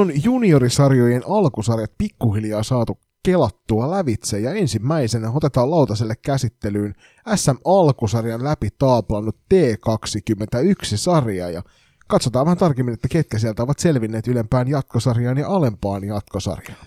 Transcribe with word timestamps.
on 0.00 0.24
juniorisarjojen 0.24 1.22
alkusarjat 1.28 1.92
pikkuhiljaa 1.98 2.62
saatu 2.62 2.98
kelattua 3.24 3.90
lävitse 3.90 4.40
ja 4.40 4.54
ensimmäisenä 4.54 5.30
otetaan 5.30 5.70
lautaselle 5.70 6.14
käsittelyyn 6.22 6.94
SM-alkusarjan 7.34 8.44
läpi 8.44 8.68
taaplannut 8.78 9.36
T21-sarja 9.54 11.50
ja 11.50 11.62
katsotaan 12.08 12.46
vähän 12.46 12.58
tarkemmin, 12.58 12.94
että 12.94 13.08
ketkä 13.08 13.38
sieltä 13.38 13.62
ovat 13.62 13.78
selvinneet 13.78 14.28
ylempään 14.28 14.68
jatkosarjaan 14.68 15.38
ja 15.38 15.48
alempaan 15.48 16.04
jatkosarjaan. 16.04 16.86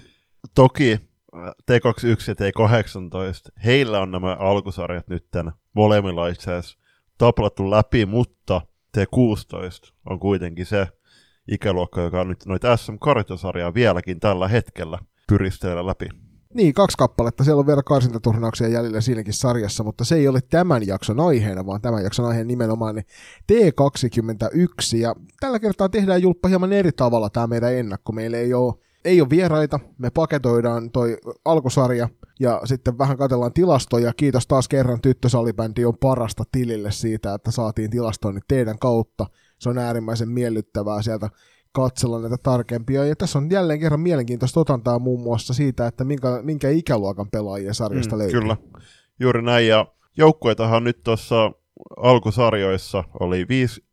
Toki 0.55 0.99
T21 1.71 2.23
ja 2.27 2.33
T18, 2.33 3.61
heillä 3.65 3.99
on 3.99 4.11
nämä 4.11 4.35
alkusarjat 4.39 5.07
nyt 5.07 5.25
molemmilla 5.73 6.27
itse 6.27 6.53
asiassa 6.53 6.77
taplattu 7.17 7.71
läpi, 7.71 8.05
mutta 8.05 8.61
T16 8.97 9.93
on 10.09 10.19
kuitenkin 10.19 10.65
se 10.65 10.87
ikäluokka, 11.51 12.01
joka 12.01 12.21
on 12.21 12.27
nyt 12.27 12.45
noita 12.45 12.77
SM-kartosarjaa 12.77 13.73
vieläkin 13.73 14.19
tällä 14.19 14.47
hetkellä 14.47 14.99
pyristeellä 15.27 15.85
läpi. 15.85 16.09
Niin, 16.53 16.73
kaksi 16.73 16.97
kappaletta. 16.97 17.43
Siellä 17.43 17.59
on 17.59 17.67
vielä 17.67 17.83
karsintaturnauksia 17.83 18.67
jäljellä 18.67 19.01
siinäkin 19.01 19.33
sarjassa, 19.33 19.83
mutta 19.83 20.05
se 20.05 20.15
ei 20.15 20.27
ole 20.27 20.39
tämän 20.49 20.87
jakson 20.87 21.19
aiheena, 21.19 21.65
vaan 21.65 21.81
tämän 21.81 22.03
jakson 22.03 22.25
aiheen 22.25 22.47
nimenomaan 22.47 22.95
T21. 23.51 24.97
Ja 24.97 25.15
tällä 25.39 25.59
kertaa 25.59 25.89
tehdään 25.89 26.21
julppa 26.21 26.49
hieman 26.49 26.73
eri 26.73 26.91
tavalla 26.91 27.29
tämä 27.29 27.47
meidän 27.47 27.73
ennakko. 27.73 28.11
Meillä 28.11 28.37
ei 28.37 28.53
ole, 28.53 28.73
ei 29.05 29.21
ole 29.21 29.29
vieraita, 29.29 29.79
me 29.97 30.09
paketoidaan 30.09 30.91
toi 30.91 31.17
alkusarja 31.45 32.09
ja 32.39 32.61
sitten 32.65 32.97
vähän 32.97 33.17
katsellaan 33.17 33.53
tilastoja. 33.53 34.13
Kiitos 34.17 34.47
taas 34.47 34.67
kerran 34.67 35.01
tyttösalibändi 35.01 35.85
on 35.85 35.97
parasta 35.97 36.43
tilille 36.51 36.91
siitä, 36.91 37.33
että 37.33 37.51
saatiin 37.51 37.89
tilastoinnit 37.89 38.43
teidän 38.47 38.79
kautta. 38.79 39.25
Se 39.63 39.69
on 39.69 39.77
äärimmäisen 39.77 40.29
miellyttävää 40.29 41.01
sieltä 41.01 41.29
katsella 41.71 42.19
näitä 42.19 42.37
tarkempia. 42.43 43.05
Ja 43.05 43.15
tässä 43.15 43.39
on 43.39 43.51
jälleen 43.51 43.79
kerran 43.79 43.99
mielenkiintoista 43.99 44.59
otantaa 44.59 44.99
muun 44.99 45.21
muassa 45.21 45.53
siitä, 45.53 45.87
että 45.87 46.03
minkä, 46.03 46.39
minkä 46.43 46.69
ikäluokan 46.69 47.29
pelaajia 47.31 47.73
sarjasta 47.73 48.15
mm, 48.15 48.19
löytyy. 48.19 48.41
Kyllä, 48.41 48.57
juuri 49.19 49.41
näin. 49.41 49.67
Ja 49.67 49.87
joukkueitahan 50.17 50.83
nyt 50.83 51.03
tuossa 51.03 51.51
alkusarjoissa 51.97 53.03
oli 53.19 53.47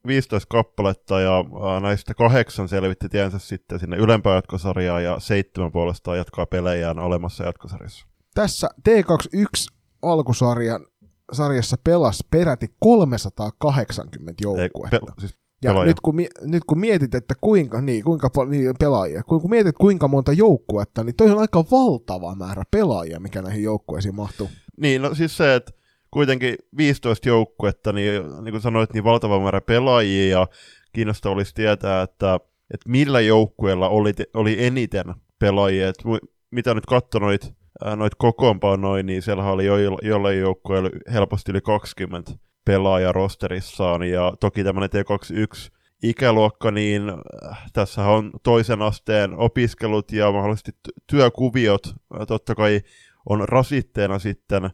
15 0.06 0.46
kappaletta 0.50 1.20
ja 1.20 1.44
näistä 1.80 2.14
kahdeksan 2.14 2.68
selvitti 2.68 3.08
tiensä 3.08 3.38
sitten 3.38 3.80
sinne 3.80 3.96
ylempään 3.96 4.36
jatkosarjaan 4.36 5.04
ja 5.04 5.20
seitsemän 5.20 5.72
puolestaan 5.72 6.18
jatkaa 6.18 6.46
pelejään 6.46 6.98
olemassa 6.98 7.44
jatkosarjassa. 7.44 8.06
Tässä 8.34 8.68
T21 8.88 9.74
alkusarjan 10.02 10.86
sarjassa 11.32 11.76
pelasi 11.84 12.26
peräti 12.30 12.66
380 12.78 14.42
joukkuetta. 14.42 14.96
Ei, 14.96 15.00
pe- 15.06 15.20
siis 15.20 15.39
ja 15.64 15.84
nyt 15.84 16.00
kun, 16.00 16.16
nyt 16.40 16.64
kun 16.66 16.80
mietit, 16.80 17.14
että 17.14 17.34
kuinka, 17.40 17.80
niin, 17.80 18.04
kuinka 18.04 18.30
paljon 18.30 18.50
niin, 18.50 18.74
pelaajia, 18.78 19.22
kun, 19.22 19.40
kun 19.40 19.50
mietit 19.50 19.76
kuinka 19.78 20.08
monta 20.08 20.32
joukkuetta, 20.32 21.04
niin 21.04 21.16
toi 21.16 21.30
on 21.30 21.38
aika 21.38 21.64
valtava 21.70 22.34
määrä 22.34 22.62
pelaajia, 22.70 23.20
mikä 23.20 23.42
näihin 23.42 23.62
joukkueisiin 23.62 24.14
mahtuu. 24.14 24.50
Niin, 24.76 25.02
no 25.02 25.14
siis 25.14 25.36
se, 25.36 25.54
että 25.54 25.72
kuitenkin 26.10 26.56
15 26.76 27.28
joukkuetta, 27.28 27.92
niin, 27.92 28.22
niin 28.44 28.52
kuin 28.52 28.60
sanoit, 28.60 28.92
niin 28.92 29.04
valtava 29.04 29.40
määrä 29.40 29.60
pelaajia, 29.60 30.38
ja 30.38 30.46
kiinnostavaa 30.92 31.36
olisi 31.36 31.54
tietää, 31.54 32.02
että, 32.02 32.40
että 32.74 32.88
millä 32.88 33.20
joukkueella 33.20 33.88
oli, 33.88 34.12
oli 34.34 34.64
eniten 34.64 35.14
pelaajia, 35.38 35.88
että 35.88 36.04
mitä 36.50 36.74
nyt 36.74 36.86
katsonoit 36.86 37.54
noit 37.96 38.14
kokoonpanoin, 38.14 39.06
niin 39.06 39.22
siellä 39.22 39.44
oli 39.44 39.66
jo, 39.66 39.76
jollain 40.02 40.38
joukkueella 40.38 40.90
helposti 41.12 41.50
yli 41.50 41.60
20 41.60 42.32
pelaaja 42.64 43.12
rosterissaan, 43.12 44.02
ja 44.02 44.32
toki 44.40 44.64
tämmöinen 44.64 44.90
T21 44.90 45.70
ikäluokka, 46.02 46.70
niin 46.70 47.08
äh, 47.08 47.70
tässä 47.72 48.04
on 48.04 48.30
toisen 48.42 48.82
asteen 48.82 49.34
opiskelut 49.34 50.12
ja 50.12 50.32
mahdollisesti 50.32 50.72
työkuviot. 51.06 51.86
Äh, 51.86 52.26
totta 52.26 52.54
kai 52.54 52.80
on 53.28 53.48
rasitteena 53.48 54.18
sitten 54.18 54.64
äh, 54.64 54.70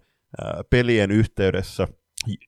pelien 0.71 1.11
yhteydessä, 1.11 1.89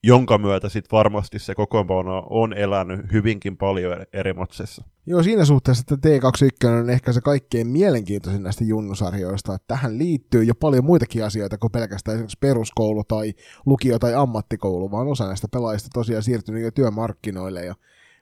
jonka 0.03 0.39
myötä 0.39 0.69
sitten 0.69 0.97
varmasti 0.97 1.39
se 1.39 1.55
kokoonpano 1.55 2.27
on 2.31 2.53
elänyt 2.53 3.12
hyvinkin 3.12 3.56
paljon 3.56 4.06
eri 4.12 4.33
matsissa. 4.33 4.84
Joo, 5.06 5.22
siinä 5.22 5.44
suhteessa, 5.44 5.84
että 5.94 6.09
T21 6.09 6.69
on 6.69 6.91
ehkä 6.91 7.12
se 7.12 7.21
kaikkein 7.21 7.66
mielenkiintoisin 7.66 8.43
näistä 8.43 8.65
junnusarjoista, 8.65 9.55
että 9.55 9.69
tähän 9.69 9.99
liittyy 9.99 10.44
jo 10.44 10.55
paljon 10.55 10.84
muitakin 10.84 11.25
asioita 11.25 11.59
kuin 11.59 11.72
pelkästään 11.72 12.15
esimerkiksi 12.15 12.39
peruskoulu 12.41 13.05
tai 13.05 13.34
lukio 13.66 13.99
tai 13.99 14.15
ammattikoulu, 14.15 14.91
vaan 14.91 15.09
osa 15.09 15.27
näistä 15.27 15.49
pelaajista 15.53 15.89
tosiaan 15.95 16.22
siirtynyt 16.22 16.62
jo 16.62 16.71
työmarkkinoille 16.71 17.65
ja 17.65 17.75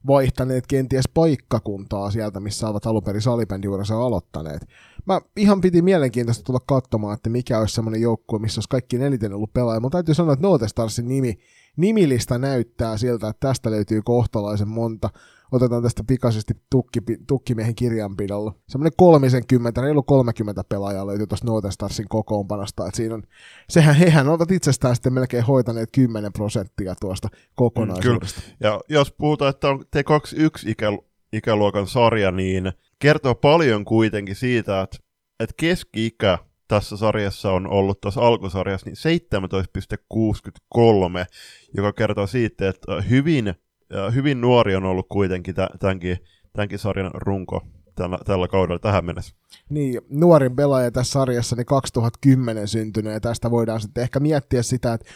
vaihtaneet 0.07 0.67
kenties 0.67 1.09
paikkakuntaa 1.15 2.11
sieltä, 2.11 2.41
missä 2.41 2.69
ovat 2.69 2.87
alun 2.87 3.03
perin 3.03 3.23
salibändiuransa 3.23 3.99
aloittaneet. 3.99 4.67
Mä 5.07 5.21
ihan 5.37 5.61
piti 5.61 5.83
mielenkiintoista 5.83 6.45
tulla 6.45 6.61
katsomaan, 6.67 7.15
että 7.15 7.31
mikä 7.31 7.59
olisi 7.59 7.75
semmoinen 7.75 8.01
joukkue, 8.01 8.39
missä 8.39 8.59
olisi 8.59 8.69
kaikki 8.69 8.97
eniten 8.97 9.35
ollut 9.35 9.53
pelaaja. 9.53 9.81
Mutta 9.81 9.97
täytyy 9.97 10.15
sanoa, 10.15 10.33
että 10.33 10.47
Note 10.47 10.69
Starsin 10.69 11.09
nimi, 11.09 11.39
nimilista 11.77 12.39
näyttää 12.39 12.97
siltä, 12.97 13.29
että 13.29 13.49
tästä 13.49 13.71
löytyy 13.71 14.03
kohtalaisen 14.03 14.69
monta 14.69 15.11
otetaan 15.53 15.83
tästä 15.83 16.05
pikaisesti 16.07 16.55
tukki, 16.71 17.01
tukkimiehen 17.27 17.75
kirjanpidolla. 17.75 18.55
Semmoinen 18.69 18.93
30, 18.97 19.81
reilu 19.81 20.03
30 20.03 20.65
pelaajaa 20.69 21.07
löytyy 21.07 21.27
tuosta 21.27 21.47
Northern 21.47 21.73
Starsin 21.73 22.09
kokoonpanosta. 22.09 22.87
että 22.87 22.97
siinä 22.97 23.15
on, 23.15 23.23
sehän 23.69 23.95
hehän 23.95 24.29
ovat 24.29 24.51
itsestään 24.51 24.95
sitten 24.95 25.13
melkein 25.13 25.45
hoitaneet 25.45 25.89
10 25.93 26.33
prosenttia 26.33 26.95
tuosta 27.01 27.29
kokonaisuudesta. 27.55 28.41
Mm, 28.47 28.53
ja 28.61 28.81
jos 28.89 29.13
puhutaan, 29.13 29.51
että 29.51 29.69
on 29.69 29.85
T21 29.97 30.69
ikä, 30.71 30.87
ikäluokan 31.33 31.87
sarja, 31.87 32.31
niin 32.31 32.73
kertoo 32.99 33.35
paljon 33.35 33.85
kuitenkin 33.85 34.37
siitä, 34.37 34.83
että, 34.83 34.97
että 35.41 35.55
keski-ikä 35.57 36.39
tässä 36.69 36.97
sarjassa 36.97 37.53
on 37.53 37.67
ollut 37.67 38.01
tuossa 38.01 38.21
alkusarjassa 38.21 38.91
niin 38.91 39.21
17,63, 41.21 41.27
joka 41.75 41.93
kertoo 41.93 42.27
siitä, 42.27 42.69
että 42.69 43.03
hyvin 43.11 43.55
hyvin 44.15 44.41
nuori 44.41 44.75
on 44.75 44.85
ollut 44.85 45.07
kuitenkin 45.09 45.55
tämänkin, 45.81 46.19
tämänkin 46.53 46.79
sarjan 46.79 47.11
runko 47.15 47.63
tällä, 47.95 48.19
tällä 48.25 48.49
kaudella 48.49 48.79
tähän 48.79 49.05
mennessä. 49.05 49.35
Niin, 49.69 50.01
nuorin 50.11 50.57
pelaaja 50.57 50.91
tässä 50.91 51.13
sarjassa, 51.13 51.57
niin 51.57 51.67
2010 51.67 52.69
syntynyt, 52.69 53.13
ja 53.13 53.21
tästä 53.21 53.51
voidaan 53.51 53.81
sitten 53.81 54.03
ehkä 54.03 54.21
miettiä 54.21 54.63
sitä, 54.63 54.93
että 54.93 55.07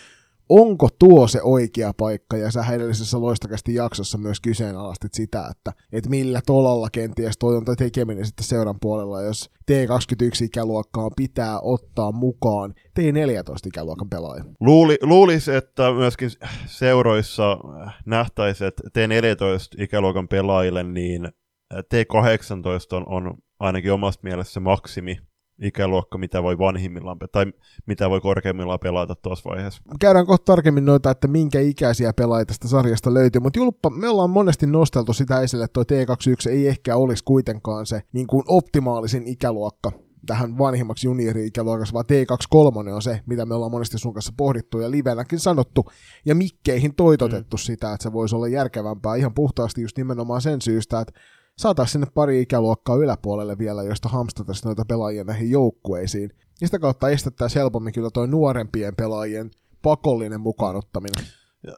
onko 0.51 0.89
tuo 0.99 1.29
se 1.29 1.43
oikea 1.43 1.93
paikka, 1.97 2.37
ja 2.37 2.51
sä 2.51 2.65
edellisessä 2.73 3.21
loistakästi 3.21 3.75
jaksossa 3.75 4.19
myös 4.19 4.41
kyseenalaistit 4.41 5.15
sitä, 5.15 5.49
että, 5.51 5.73
että 5.93 6.11
millä 6.11 6.41
tolalla 6.47 6.89
kenties 6.93 7.39
toi 7.39 7.57
on 7.57 7.65
tekeminen 7.79 8.27
sitten 8.27 8.47
seuran 8.47 8.81
puolella, 8.81 9.23
jos 9.23 9.51
T21-ikäluokkaan 9.71 11.11
pitää 11.17 11.61
ottaa 11.61 12.13
mukaan 12.13 12.75
T14-ikäluokan 13.01 14.09
pelaaja. 14.11 14.45
Luuli, 14.61 14.99
luulisi, 15.03 15.53
että 15.53 15.93
myöskin 15.93 16.31
seuroissa 16.67 17.59
nähtäisi, 18.07 18.65
että 18.65 18.83
T14-ikäluokan 18.89 20.29
pelaajille 20.29 20.83
niin 20.83 21.29
T18 21.75 22.97
on, 22.97 23.05
on 23.09 23.35
ainakin 23.61 23.93
omasta 23.93 24.21
mielestä 24.25 24.61
maksimi 24.61 25.19
ikäluokka, 25.63 26.19
mitä 26.19 26.43
voi 26.43 26.59
vanhimmillaan, 26.59 27.19
tai 27.33 27.47
mitä 27.87 28.11
voi 28.11 28.21
korkeimmillaan 28.21 28.81
pelata 28.81 29.15
tuossa 29.15 29.51
vaiheessa. 29.51 29.83
Käydään 30.01 30.27
kohta 30.27 30.45
tarkemmin 30.45 30.85
noita, 30.85 31.11
että 31.11 31.29
minkä 31.29 31.61
ikäisiä 31.61 32.13
pelaajia 32.13 32.47
tästä 32.47 32.69
sarjasta 32.69 33.15
löytyy, 33.15 33.41
mutta 33.41 33.59
Julppa, 33.59 33.91
me 33.91 34.09
ollaan 34.09 34.31
monesti 34.31 34.67
nosteltu 34.67 35.13
sitä 35.13 35.41
esille, 35.41 35.65
että 35.65 35.85
tuo 35.85 35.97
T21 35.99 36.51
ei 36.51 36.69
ehkä 36.69 36.97
olisi 36.97 37.25
kuitenkaan 37.25 37.87
se 37.87 38.03
niin 38.13 38.27
kuin 38.27 38.45
optimaalisin 38.49 39.27
ikäluokka 39.27 39.93
tähän 40.27 40.59
vanhimmaksi 40.59 41.07
juniori-ikäluokassa, 41.07 41.93
vaan 41.93 42.05
T23 42.05 42.93
on 42.95 43.03
se, 43.03 43.21
mitä 43.27 43.47
me 43.47 43.55
ollaan 43.55 43.71
monesti 43.71 43.99
sun 43.99 44.15
kanssa 44.15 44.33
pohdittu 44.37 44.81
ja 44.81 44.91
livenäkin 44.91 45.39
sanottu, 45.39 45.85
ja 46.25 46.35
mikkeihin 46.35 46.95
toitotettu 46.95 47.57
mm. 47.57 47.61
sitä, 47.61 47.93
että 47.93 48.03
se 48.03 48.13
voisi 48.13 48.37
olla 48.37 48.49
järkevämpää 48.49 49.17
ihan 49.17 49.35
puhtaasti 49.35 49.83
just 49.83 49.99
nimenomaan 49.99 50.41
sen 50.41 50.63
syystä, 50.63 51.01
että 51.01 51.21
saataisiin 51.61 51.93
sinne 51.93 52.07
pari 52.15 52.41
ikäluokkaa 52.41 52.97
yläpuolelle 52.97 53.59
vielä, 53.59 53.83
josta 53.83 54.09
hamstataisiin 54.09 54.65
noita 54.65 54.85
pelaajia 54.85 55.25
näihin 55.25 55.51
joukkueisiin. 55.51 56.31
Ja 56.61 56.67
sitä 56.67 56.79
kautta 56.79 57.09
estettäisiin 57.09 57.61
helpommin 57.61 57.93
kyllä 57.93 58.11
toi 58.11 58.29
nuorempien 58.29 58.97
pelaajien 58.97 59.51
pakollinen 59.83 60.41
mukaanottaminen. 60.41 61.25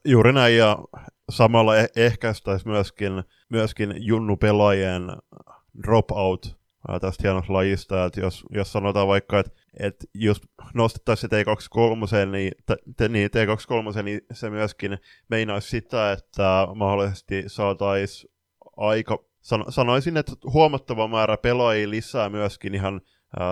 Juuri 0.05 0.32
näin, 0.32 0.56
ja 0.56 0.79
samalla 1.31 1.82
eh- 1.82 1.93
ehkäistäisiin 1.96 2.73
myöskin, 2.73 3.12
myöskin 3.49 3.94
junnu-pelaajien 3.99 5.02
dropout 5.87 6.56
tästä 7.00 7.23
hienosta 7.23 7.52
lajista, 7.52 8.05
että 8.05 8.20
jos, 8.20 8.44
jos 8.50 8.73
sanotaan 8.73 9.08
vaikka, 9.08 9.38
että, 9.38 9.52
että 9.81 10.06
jos 10.14 10.40
nostettaisiin 10.75 11.31
se 11.31 11.43
T23, 11.43 12.26
niin, 12.26 12.52
t- 12.67 13.08
niin 13.08 13.31
T23, 13.31 14.02
niin 14.02 14.20
se 14.32 14.50
myöskin 14.50 14.99
meinaisi 15.28 15.69
sitä, 15.69 16.12
että 16.12 16.69
mahdollisesti 16.75 17.44
saataisiin 17.46 18.32
aika 18.76 19.31
sanoisin, 19.69 20.17
että 20.17 20.33
huomattava 20.53 21.09
määrä 21.09 21.37
pelaajia 21.37 21.91
lisää 21.91 22.29
myöskin 22.29 22.75
ihan 22.75 23.00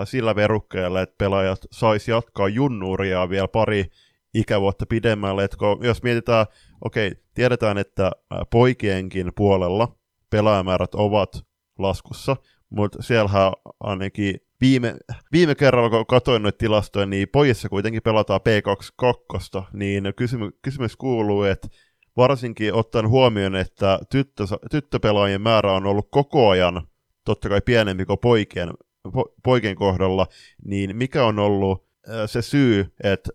sillä 0.05 0.37
verukkeella, 0.37 1.01
että 1.01 1.15
pelaajat 1.19 1.61
saisi 1.73 2.11
jatkaa 2.11 2.49
junnuria 2.49 3.29
vielä 3.29 3.49
pari 3.49 3.87
ikävuotta 4.35 4.87
pidemmälle. 4.87 5.45
Että 5.45 5.57
kun, 5.57 5.79
jos 5.83 6.03
mietitään, 6.03 6.47
okei, 6.85 7.09
okay, 7.09 7.23
tiedetään, 7.35 7.79
että 7.79 8.11
poikienkin 8.51 9.33
puolella 9.37 9.97
pelaajamäärät 10.31 10.95
ovat 10.95 11.47
laskussa, 11.79 12.37
mutta 12.71 13.03
siellähän 13.03 13.53
ainakin 13.81 14.35
viime, 14.61 14.97
viime 15.33 15.55
kerralla, 15.55 15.91
kun 15.91 16.07
katsoin 16.07 16.43
noita 16.43 16.59
tilastoja, 16.59 17.07
niin 17.07 17.29
pojissa 17.33 17.69
kuitenkin 17.69 18.03
pelataan 18.03 18.41
P22, 18.41 19.65
niin 19.73 20.13
kysymys, 20.17 20.51
kysymys 20.63 20.97
kuuluu, 20.97 21.43
että 21.43 21.69
varsinkin 22.17 22.75
ottaen 22.75 23.09
huomioon, 23.09 23.57
että 23.57 23.99
tyttö, 24.11 24.45
tyttöpelaajien 24.71 25.41
määrä 25.41 25.73
on 25.73 25.87
ollut 25.87 26.09
koko 26.11 26.49
ajan 26.49 26.83
totta 27.25 27.49
kai 27.49 27.61
pienempi 27.61 28.05
kuin 28.05 28.19
poikien, 28.19 28.71
po, 29.12 29.35
poikien 29.45 29.77
kohdalla, 29.77 30.27
niin 30.65 30.97
mikä 30.97 31.25
on 31.25 31.39
ollut 31.39 31.87
se 32.27 32.43
syy, 32.43 32.95
että 33.05 33.31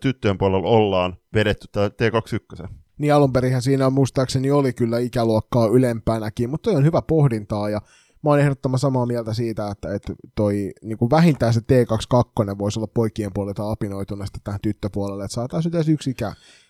tyttöjen 0.00 0.38
puolella 0.38 0.68
ollaan 0.68 1.16
vedetty 1.34 1.68
T21? 1.76 2.68
Niin 2.98 3.14
alun 3.14 3.32
perinhän 3.32 3.62
siinä 3.62 3.90
muistaakseni 3.90 4.50
oli 4.50 4.72
kyllä 4.72 4.98
ikäluokkaa 4.98 5.66
ylempänäkin, 5.66 6.50
mutta 6.50 6.70
on 6.70 6.84
hyvä 6.84 7.02
pohdintaa 7.02 7.68
ja 7.68 7.80
mä 8.24 8.30
oon 8.30 8.40
ehdottoman 8.40 8.78
samaa 8.78 9.06
mieltä 9.06 9.34
siitä, 9.34 9.70
että, 9.70 9.94
että 9.94 10.14
toi 10.34 10.72
niin 10.82 10.98
kuin 10.98 11.10
vähintään 11.10 11.54
se 11.54 11.60
T22 11.60 12.58
voisi 12.58 12.78
olla 12.78 12.90
poikien 12.94 13.30
puolelta 13.34 13.70
apinoituneesta 13.70 14.38
tähän 14.44 14.60
tyttöpuolelle, 14.60 15.24
että 15.24 15.34
saataisiin 15.34 15.74
edes 15.74 15.88
yksi 15.88 16.14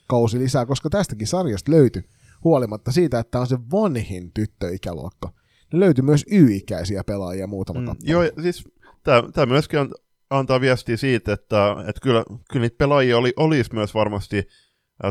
ikäkausi 0.05 0.39
lisää, 0.39 0.67
koska 0.67 0.91
tästäkin 0.91 1.27
sarjasta 1.27 1.73
löytyi 1.73 2.03
huolimatta 2.45 2.93
siitä, 2.93 3.19
että 3.19 3.41
on 3.41 3.47
se 3.47 3.59
vanhin 3.73 4.33
tyttöikäluokka. 4.33 5.33
Ne 5.73 5.81
löytyi 5.81 6.05
myös 6.05 6.25
Y-ikäisiä 6.31 7.05
pelaajia 7.05 7.47
muutama 7.47 7.81
mm, 7.81 7.97
Joo, 8.03 8.23
siis 8.43 8.65
tämä 9.03 9.47
myöskin 9.47 9.79
on, 9.79 9.93
antaa 10.31 10.61
viestiä 10.61 10.97
siitä, 10.97 11.33
että, 11.33 11.77
että 11.89 12.01
kyllä, 12.03 12.25
kyllä 12.53 12.65
niitä 12.65 12.77
pelaajia 12.79 13.19
oli, 13.19 13.33
olisi 13.37 13.75
myös 13.75 13.95
varmasti 13.95 14.49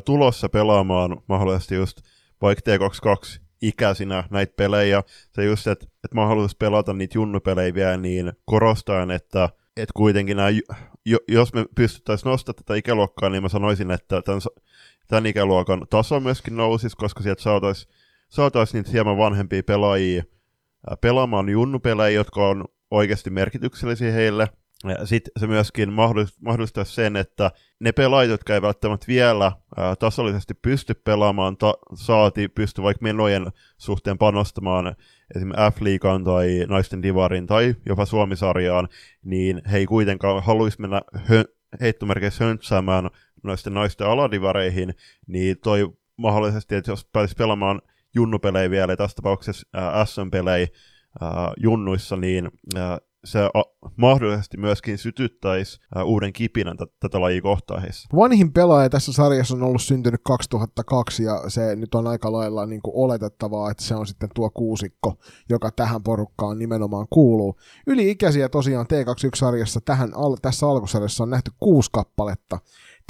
tulossa 0.06 0.50
pelaamaan 0.50 1.22
mahdollisesti 1.30 1.76
just 1.76 2.02
vaikka 2.42 2.72
T22 2.72 3.40
ikäisinä 3.62 4.24
näitä 4.30 4.54
pelejä. 4.56 5.04
Se 5.36 5.44
just, 5.44 5.68
että, 5.68 5.86
että 5.86 6.16
mahdollisuus 6.16 6.56
pelata 6.56 6.94
niitä 6.94 7.18
junnupelejä 7.18 7.74
vielä, 7.74 7.98
niin 7.98 8.34
korostaan, 8.46 9.12
että, 9.12 9.50
että 9.78 9.94
kuitenkin 9.96 10.38
nämä, 10.38 10.50
jos 11.28 11.54
me 11.54 11.66
pystyttäisiin 11.76 12.30
nostamaan 12.30 12.56
tätä 12.56 12.76
ikäluokkaa, 12.76 13.30
niin 13.30 13.44
mä 13.44 13.50
sanoisin, 13.50 13.92
että 13.92 14.22
tämän, 14.22 14.42
tämän 15.08 15.26
ikäluokan 15.26 15.88
taso 15.90 16.20
myöskin 16.20 16.56
nousisi, 16.56 16.98
koska 16.98 17.24
sieltä 17.24 17.42
saataisiin 17.42 17.94
saatais 18.30 18.74
niitä 18.74 18.92
hieman 18.92 19.18
vanhempia 19.18 19.64
pelaajia 19.64 20.24
pelaamaan 21.02 21.50
junnupelejä, 21.50 22.10
jotka 22.10 22.48
on 22.48 22.66
oikeasti 22.92 23.30
merkityksellisiä 23.30 24.12
heille– 24.12 24.48
sitten 25.06 25.32
se 25.40 25.48
myöskin 25.48 25.94
mahdollistaa 26.42 26.84
sen, 26.84 27.16
että 27.16 27.52
ne 27.80 27.92
pelaajat, 27.92 28.32
jotka 28.32 28.54
ei 28.54 28.62
välttämättä 28.62 29.08
vielä 29.08 29.52
ää, 29.78 29.96
tasollisesti 29.96 30.54
pysty 30.54 30.94
pelaamaan, 30.94 31.58
ta- 31.58 31.78
saati 31.94 32.48
pysty 32.48 32.82
vaikka 32.82 33.04
menojen 33.04 33.48
suhteen 33.78 34.18
panostamaan 34.18 34.96
esimerkiksi 35.36 35.72
F-liigaan 35.72 36.24
tai 36.24 36.66
naisten 36.70 37.04
divarin 37.04 37.48
tai 37.48 37.76
jopa 37.86 38.06
Suomisarjaan, 38.06 38.88
niin 39.24 39.62
he 39.72 39.78
ei 39.78 39.86
kuitenkaan 39.86 40.44
haluaisi 40.44 40.82
mennä 40.82 41.02
hö- 41.18 41.54
heittomerkeissä 41.82 42.46
höntsäämään 42.46 43.10
noisten 43.44 43.74
naisten 43.74 44.08
aladivareihin, 44.08 44.94
niin 45.28 45.58
toi 45.64 45.94
mahdollisesti, 46.18 46.76
että 46.76 46.92
jos 46.92 47.06
pääsisi 47.14 47.36
pelaamaan 47.36 47.82
junnupelejä 48.16 48.70
vielä, 48.70 48.96
tässä 48.96 49.16
tapauksessa 49.16 49.68
SM-pelejä 50.06 50.68
junnuissa, 51.58 52.16
niin 52.16 52.52
ää, 52.76 52.98
se 53.26 53.40
a- 53.54 53.90
mahdollisesti 53.98 54.58
myöskin 54.58 54.98
sytyttäisi 54.98 55.80
ä, 55.98 56.04
uuden 56.04 56.34
kipinän 56.34 56.78
t- 56.78 57.00
tätä 57.00 57.22
lajia 57.22 57.42
kohtaan 57.42 57.82
heissä. 57.82 58.10
Vanhin 58.16 58.54
pelaaja 58.54 58.90
tässä 58.90 59.14
sarjassa 59.14 59.56
on 59.56 59.64
ollut 59.64 59.82
syntynyt 59.82 60.22
2002 60.24 61.24
ja 61.24 61.44
se 61.48 61.76
nyt 61.76 61.96
on 61.96 62.08
aika 62.08 62.32
lailla 62.32 62.66
niin 62.66 62.82
kuin 62.82 62.94
oletettavaa, 62.96 63.72
että 63.72 63.84
se 63.84 63.96
on 63.96 64.08
sitten 64.08 64.30
tuo 64.36 64.50
kuusikko, 64.50 65.14
joka 65.50 65.72
tähän 65.72 66.04
porukkaan 66.04 66.60
nimenomaan 66.60 67.08
kuuluu. 67.10 67.56
Yli-ikäisiä 67.88 68.50
tosiaan 68.50 68.86
T21-sarjassa 68.86 69.80
tähän 69.86 70.14
al- 70.16 70.38
tässä 70.42 70.68
alkusarjassa 70.68 71.24
on 71.24 71.30
nähty 71.30 71.52
kuusi 71.60 71.90
kappaletta. 71.94 72.60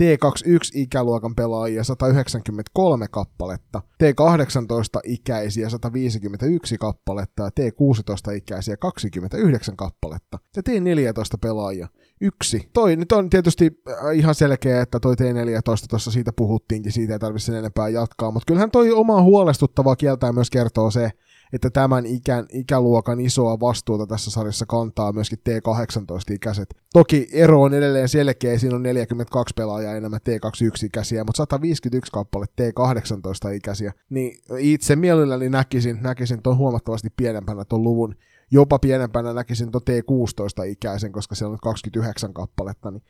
T21-ikäluokan 0.01 1.35
pelaajia 1.35 1.83
193 1.83 3.07
kappaletta, 3.07 3.81
T18-ikäisiä 4.03 5.69
151 5.69 6.77
kappaletta 6.77 7.43
ja 7.43 7.49
T16-ikäisiä 7.49 8.77
29 8.77 9.77
kappaletta 9.77 10.39
ja 10.55 10.61
T14 10.69 11.37
pelaajia 11.41 11.87
yksi. 12.21 12.69
Toi 12.73 12.95
nyt 12.95 13.11
on 13.11 13.29
tietysti 13.29 13.81
äh, 13.89 14.17
ihan 14.17 14.35
selkeä, 14.35 14.81
että 14.81 14.99
toi 14.99 15.15
T14 15.15 15.85
tuossa 15.89 16.11
siitä 16.11 16.31
puhuttiinkin, 16.35 16.91
siitä 16.91 17.13
ei 17.13 17.19
tarvitse 17.19 17.45
sen 17.45 17.55
enempää 17.55 17.89
jatkaa, 17.89 18.31
mutta 18.31 18.45
kyllähän 18.47 18.71
toi 18.71 18.91
omaa 18.91 19.21
huolestuttavaa 19.21 19.95
kieltää 19.95 20.31
myös 20.31 20.49
kertoo 20.49 20.91
se, 20.91 21.11
että 21.53 21.69
tämän 21.69 22.05
ikän, 22.05 22.45
ikäluokan 22.49 23.19
isoa 23.19 23.59
vastuuta 23.59 24.07
tässä 24.07 24.31
sarjassa 24.31 24.65
kantaa 24.65 25.13
myöskin 25.13 25.39
T18-ikäiset. 25.49 26.75
Toki 26.93 27.27
ero 27.33 27.61
on 27.61 27.73
edelleen 27.73 28.09
selkeä, 28.09 28.57
siinä 28.57 28.75
on 28.75 28.83
42 28.83 29.53
pelaajaa 29.57 29.95
enemmän 29.95 30.19
T21-ikäisiä, 30.29 31.23
mutta 31.23 31.37
151 31.37 32.11
kappale 32.11 32.45
T18-ikäisiä. 32.45 33.93
Niin 34.09 34.37
itse 34.57 34.95
mielelläni 34.95 35.49
näkisin, 35.49 35.99
näkisin 36.01 36.43
tuon 36.43 36.57
huomattavasti 36.57 37.09
pienempänä 37.17 37.65
tuon 37.65 37.83
luvun, 37.83 38.15
jopa 38.51 38.79
pienempänä 38.79 39.33
näkisin 39.33 39.71
tuon 39.71 39.81
T16-ikäisen, 39.81 41.11
koska 41.11 41.35
siellä 41.35 41.53
on 41.53 41.59
29 41.63 42.33
kappaletta, 42.33 42.91
niin 42.91 43.03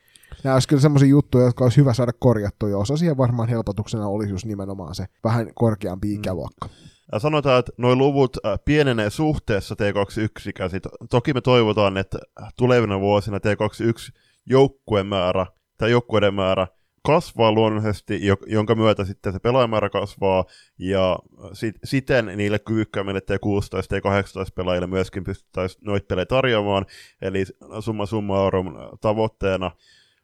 nämä 0.44 0.54
olisi 0.54 0.68
kyllä 0.68 0.82
semmoisia 0.82 1.08
juttuja, 1.08 1.44
jotka 1.44 1.64
olisi 1.64 1.76
hyvä 1.76 1.94
saada 1.94 2.12
korjattua, 2.18 2.68
ja 2.68 2.78
osa 2.78 2.96
siihen 2.96 3.16
varmaan 3.16 3.48
helpotuksena 3.48 4.08
olisi 4.08 4.32
just 4.32 4.46
nimenomaan 4.46 4.94
se 4.94 5.06
vähän 5.24 5.50
korkeampi 5.54 6.08
mm. 6.08 6.14
ikäluokka. 6.14 6.66
Mm. 6.68 6.93
Ja 7.12 7.18
sanotaan, 7.18 7.58
että 7.58 7.72
nuo 7.78 7.96
luvut 7.96 8.36
äh, 8.46 8.58
pienenee 8.64 9.10
suhteessa 9.10 9.74
T21 9.74 10.48
ikäisiin. 10.48 10.82
Toki 11.10 11.32
me 11.32 11.40
toivotaan, 11.40 11.96
että 11.96 12.18
tulevina 12.56 13.00
vuosina 13.00 13.38
T21 13.38 14.12
joukkueen 14.46 15.06
määrä 15.06 15.46
tai 15.78 15.90
joukkueiden 15.90 16.34
määrä 16.34 16.66
kasvaa 17.06 17.52
luonnollisesti, 17.52 18.20
jonka 18.46 18.74
myötä 18.74 19.04
sitten 19.04 19.32
se 19.32 19.38
pelaajamäärä 19.38 19.90
kasvaa, 19.90 20.44
ja 20.78 21.18
sit, 21.52 21.76
siten 21.84 22.26
niille 22.36 22.58
kyvykkäämmille 22.58 23.20
T16 23.20 23.76
ja 23.76 23.82
T18 23.82 24.52
pelaajille 24.54 24.86
myöskin 24.86 25.24
pystyttäisiin 25.24 25.84
noita 25.84 26.06
pelejä 26.06 26.26
tarjoamaan, 26.26 26.86
eli 27.22 27.44
summa 27.80 28.06
summarum 28.06 28.74
tavoitteena 29.00 29.70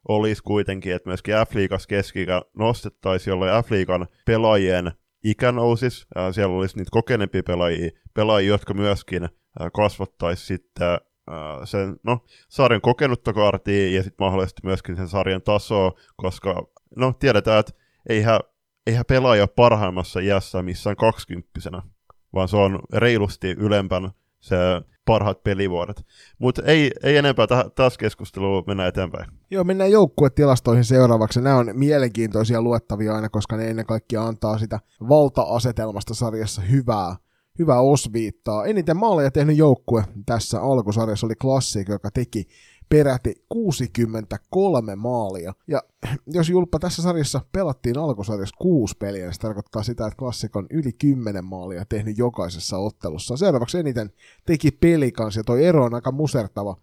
olisi 0.08 0.42
kuitenkin, 0.42 0.94
että 0.94 1.08
myöskin 1.08 1.34
F-liigas 1.34 1.86
keskikä 1.88 2.42
nostettaisiin, 2.54 3.32
jolloin 3.32 3.64
F-liigan 3.64 4.06
pelaajien 4.26 4.92
ikä 5.24 5.52
nousisi, 5.52 6.06
siellä 6.32 6.56
olisi 6.56 6.76
niitä 6.76 6.88
kokeneempia 6.92 7.42
pelaajia, 7.42 7.90
pelaajia 8.14 8.48
jotka 8.48 8.74
myöskin 8.74 9.28
kasvattaisi 9.72 10.46
sitten 10.46 10.98
sen, 11.64 11.96
no, 12.02 12.24
sarjan 12.48 12.80
kokenutta 12.80 13.32
kaartia 13.32 13.90
ja 13.90 14.02
sitten 14.02 14.24
mahdollisesti 14.24 14.60
myöskin 14.64 14.96
sen 14.96 15.08
sarjan 15.08 15.42
tasoa, 15.42 15.92
koska 16.16 16.66
no, 16.96 17.12
tiedetään, 17.12 17.60
että 17.60 17.72
eihän, 18.08 18.40
eihän 18.86 19.04
pelaaja 19.08 19.46
parhaimmassa 19.46 20.20
iässä 20.20 20.62
missään 20.62 20.96
kaksikymppisenä, 20.96 21.82
vaan 22.34 22.48
se 22.48 22.56
on 22.56 22.78
reilusti 22.92 23.50
ylempän 23.50 24.10
se 24.40 24.56
parhaat 25.10 25.42
pelivuodet. 25.42 26.06
Mutta 26.38 26.62
ei, 26.62 26.90
ei 27.02 27.16
enempää 27.16 27.46
taas 27.74 27.98
keskustelua 27.98 28.64
mennä 28.66 28.86
eteenpäin. 28.86 29.30
Joo, 29.50 29.64
mennään 29.64 29.90
joukkuetilastoihin 29.90 30.84
seuraavaksi. 30.84 31.40
Nämä 31.40 31.56
on 31.56 31.70
mielenkiintoisia 31.72 32.62
luettavia 32.62 33.14
aina, 33.14 33.28
koska 33.28 33.56
ne 33.56 33.70
ennen 33.70 33.86
kaikkea 33.86 34.22
antaa 34.22 34.58
sitä 34.58 34.80
valta-asetelmasta 35.08 36.14
sarjassa 36.14 36.62
hyvää, 36.62 37.16
hyvää 37.58 37.80
osviittaa. 37.80 38.64
Eniten 38.64 38.96
maaleja 38.96 39.30
tehnyt 39.30 39.56
joukkue 39.56 40.04
tässä 40.26 40.62
alkusarjassa 40.62 41.26
oli 41.26 41.34
Klassik, 41.34 41.88
joka 41.88 42.10
teki 42.10 42.48
peräti 42.90 43.34
63 43.48 44.96
maalia. 44.96 45.52
Ja 45.66 45.82
jos 46.26 46.48
Julppa 46.48 46.78
tässä 46.78 47.02
sarjassa 47.02 47.40
pelattiin 47.52 47.98
alkusarjassa 47.98 48.56
kuusi 48.58 48.96
peliä, 48.98 49.24
niin 49.24 49.34
se 49.34 49.40
tarkoittaa 49.40 49.82
sitä, 49.82 50.06
että 50.06 50.16
klassikon 50.16 50.66
yli 50.70 50.92
10 50.92 51.44
maalia 51.44 51.84
tehnyt 51.84 52.18
jokaisessa 52.18 52.78
ottelussa. 52.78 53.36
Seuraavaksi 53.36 53.78
eniten 53.78 54.10
teki 54.46 54.70
Pelikans, 54.70 55.36
ja 55.36 55.44
toi 55.44 55.64
ero 55.64 55.84
on 55.84 55.94
aika 55.94 56.12
musertava. 56.12 56.76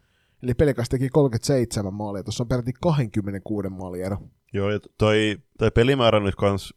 Eli 0.44 0.54
Pelikas 0.54 0.90
teki 0.90 1.10
37 1.10 1.94
maalia, 1.94 2.24
tuossa 2.24 2.44
on 2.44 2.48
peräti 2.48 2.72
26 2.82 3.70
maalia 3.70 4.06
ero. 4.06 4.18
Joo, 4.54 4.70
ja 4.70 4.80
toi, 4.98 5.38
toi 5.58 5.72
pelimäärä 5.72 6.20
nyt 6.20 6.36
kans 6.36 6.74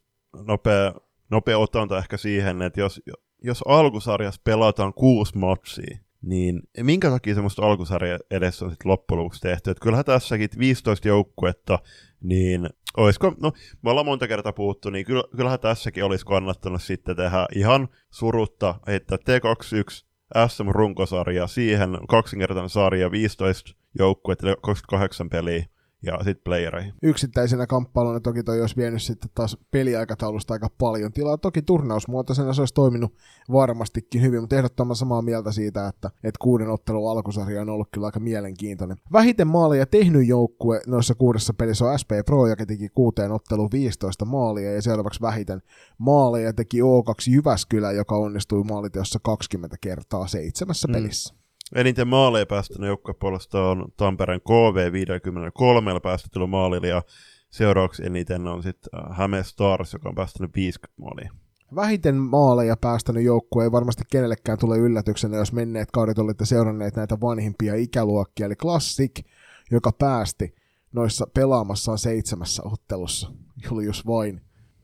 nopea, 0.47 0.95
nopea 1.31 1.59
otanta 1.59 1.99
ehkä 1.99 2.17
siihen, 2.17 2.63
että 2.63 2.81
jos, 2.81 3.03
jos 3.43 3.63
alkusarjassa 3.67 4.41
pelataan 4.45 4.95
kuusi 4.95 5.39
matsia, 5.39 5.99
niin 6.23 6.63
minkä 6.83 7.11
takia 7.11 7.35
semmoista 7.35 7.63
alkusarja 7.63 8.19
edessä 8.31 8.65
on 8.65 8.71
sitten 8.71 8.91
loppujen 8.91 9.19
lopuksi 9.19 9.41
tehty? 9.41 9.71
Että 9.71 9.83
kyllähän 9.83 10.05
tässäkin 10.05 10.49
15 10.59 11.09
joukkuetta, 11.09 11.79
niin 12.21 12.69
olisiko, 12.97 13.35
no 13.41 13.53
me 13.83 13.91
ollaan 13.91 14.07
monta 14.07 14.29
kertaa 14.29 14.53
puhuttu, 14.53 14.91
niin 14.91 15.07
kyllähän 15.37 15.61
tässäkin 15.61 16.05
olisi 16.05 16.27
kannattanut 16.27 16.83
sitten 16.83 17.17
tehdä 17.17 17.47
ihan 17.55 17.89
surutta, 18.11 18.75
että 18.87 19.17
T21 19.17 20.11
SM-runkosarja, 20.49 21.47
siihen 21.47 21.99
kaksinkertainen 22.09 22.71
sarja, 22.71 23.11
15 23.11 23.77
joukkuetta, 23.99 24.47
28 24.63 25.31
peliä, 25.31 25.67
ja 26.03 26.17
sitten 26.17 26.45
playereihin. 26.45 26.95
Yksittäisenä 27.03 27.67
kamppailuna 27.67 28.21
toki 28.21 28.43
toi 28.43 28.61
olisi 28.61 28.77
vienyt 28.77 29.03
sitten 29.03 29.31
taas 29.35 29.57
peliaikataulusta 29.71 30.55
aika 30.55 30.69
paljon 30.79 31.13
tilaa. 31.13 31.39
Toki 31.39 31.63
turnausmuotoisena 31.63 32.53
se 32.53 32.63
olisi 32.63 32.75
toiminut 32.75 33.15
varmastikin 33.53 34.23
hyvin, 34.23 34.41
mutta 34.41 34.57
ehdottoman 34.57 34.97
samaa 34.97 35.23
mieltä 35.23 35.53
siitä, 35.53 35.89
että, 35.89 36.09
että 36.09 36.39
kuuden 36.41 36.71
ottelun 36.71 37.11
alkusarja 37.11 37.63
on 37.63 37.69
ollut 37.69 37.89
kyllä 37.93 38.07
aika 38.07 38.21
mielenkiintoinen. 38.21 38.97
Vähiten 39.13 39.47
maaleja 39.47 39.87
tehnyt 39.87 40.27
joukkue 40.27 40.81
noissa 40.87 41.15
kuudessa 41.15 41.55
pelissä 41.55 41.85
on 41.85 41.99
SP 42.03 42.11
Pro, 42.27 42.47
joka 42.47 42.67
teki 42.67 42.89
kuuteen 42.89 43.33
otteluun 43.33 43.69
15 43.73 44.25
maalia, 44.25 44.75
ja 44.75 44.83
seuraavaksi 44.83 45.21
vähiten 45.21 45.63
maaleja 45.99 46.53
teki 46.53 46.81
O2 46.81 47.31
Jyväskylä, 47.31 47.93
joka 47.93 48.17
onnistui 48.17 48.65
maaliteossa 48.65 49.19
20 49.23 49.77
kertaa 49.81 50.27
seitsemässä 50.27 50.89
mm. 50.89 50.93
pelissä. 50.93 51.40
Eniten 51.75 52.09
maaleja 52.09 52.47
päästänyt 52.47 52.89
joukkue 52.89 53.15
puolesta 53.15 53.69
on 53.69 53.87
Tampereen 53.97 54.41
KV 54.41 54.93
53 54.93 56.01
päästetyllä 56.03 56.47
maalilla 56.47 56.87
ja 56.87 57.03
seuraavaksi 57.51 58.07
eniten 58.07 58.47
on 58.47 58.63
sitten 58.63 59.01
äh, 59.01 59.17
Häme 59.17 59.43
Stars, 59.43 59.93
joka 59.93 60.09
on 60.09 60.15
päästänyt 60.15 60.55
50 60.55 61.03
maalia. 61.03 61.33
Vähiten 61.75 62.15
maaleja 62.15 62.77
päästänyt 62.77 63.25
joukkue 63.25 63.65
ei 63.65 63.73
varmasti 63.73 64.03
kenellekään 64.11 64.59
tule 64.59 64.79
yllätyksenä, 64.79 65.37
jos 65.37 65.53
menneet 65.53 65.91
kaudet 65.91 66.19
olitte 66.19 66.45
seuranneet 66.45 66.97
näitä 66.97 67.21
vanhimpia 67.21 67.75
ikäluokkia, 67.75 68.47
eli 68.47 68.57
Classic, 68.57 69.25
joka 69.71 69.93
päästi 69.93 70.55
noissa 70.93 71.27
pelaamassaan 71.35 71.99
seitsemässä 71.99 72.63
ottelussa 72.65 73.33
Julius 73.71 74.07
vain, 74.07 74.41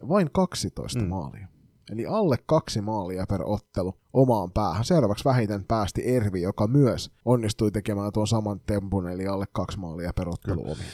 vain 0.08 0.30
12 0.32 1.00
mm. 1.00 1.08
maalia. 1.08 1.48
Eli 1.92 2.06
alle 2.06 2.36
kaksi 2.46 2.80
maalia 2.80 3.26
per 3.28 3.40
ottelu 3.44 3.94
omaan 4.12 4.52
päähän. 4.52 4.84
Seuraavaksi 4.84 5.24
vähiten 5.24 5.64
päästi 5.64 6.02
Ervi, 6.04 6.42
joka 6.42 6.66
myös 6.66 7.10
onnistui 7.24 7.70
tekemään 7.70 8.12
tuon 8.12 8.26
saman 8.26 8.60
tempun, 8.60 9.08
eli 9.08 9.26
alle 9.26 9.44
kaksi 9.52 9.78
maalia 9.78 10.12
per 10.12 10.28
ottelu 10.28 10.60
omiin. 10.60 10.86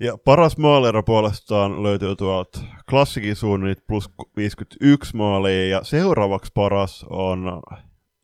Ja 0.00 0.18
paras 0.24 0.56
maalero 0.56 1.02
puolestaan 1.02 1.82
löytyy 1.82 2.16
tuolta 2.16 2.60
klassikin 2.90 3.36
suunnit 3.36 3.86
plus 3.86 4.10
51 4.36 5.16
maalia, 5.16 5.68
ja 5.68 5.84
seuraavaksi 5.84 6.52
paras 6.54 7.06
on 7.10 7.62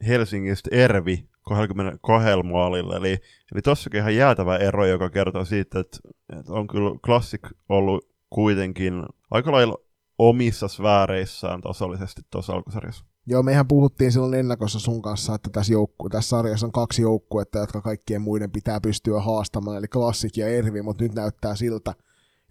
Helsingistä 0.07 0.71
Ervi 0.73 1.29
22 1.43 2.43
maalilla, 2.43 2.97
eli, 2.97 3.19
eli 3.53 3.63
tossakin 3.65 4.01
ihan 4.01 4.17
jäätävä 4.17 4.57
ero, 4.57 4.87
joka 4.87 5.11
kertoo 5.11 5.45
siitä, 5.45 5.81
että, 5.81 5.99
että 6.39 6.53
on 6.53 6.67
kyllä 6.67 6.99
klassik 7.05 7.43
ollut 7.69 8.09
kuitenkin 8.31 9.03
aika 9.31 9.53
lailla 9.53 9.84
omissa 10.19 10.69
sfääreissään 10.69 11.61
tasollisesti 11.61 12.23
tuossa 12.31 12.53
alkusarjassa. 12.53 13.05
Joo, 13.27 13.43
mehän 13.43 13.69
puhuttiin 13.69 14.13
silloin 14.13 14.35
ennakossa 14.35 14.79
sun 14.79 15.03
kanssa, 15.03 15.35
että 15.35 15.51
tässä, 15.51 15.73
joukku- 15.73 16.09
tässä 16.09 16.29
sarjassa 16.29 16.67
on 16.67 16.73
kaksi 16.73 17.03
joukkuetta, 17.03 17.59
jotka 17.59 17.81
kaikkien 17.81 18.23
muiden 18.23 18.51
pitää 18.51 18.81
pystyä 18.81 19.21
haastamaan, 19.21 19.77
eli 19.77 19.89
Klassik 19.89 20.37
ja 20.37 20.49
Ervi, 20.49 20.83
mutta 20.83 21.05
nyt 21.05 21.15
näyttää 21.15 21.57
siltä, 21.57 21.95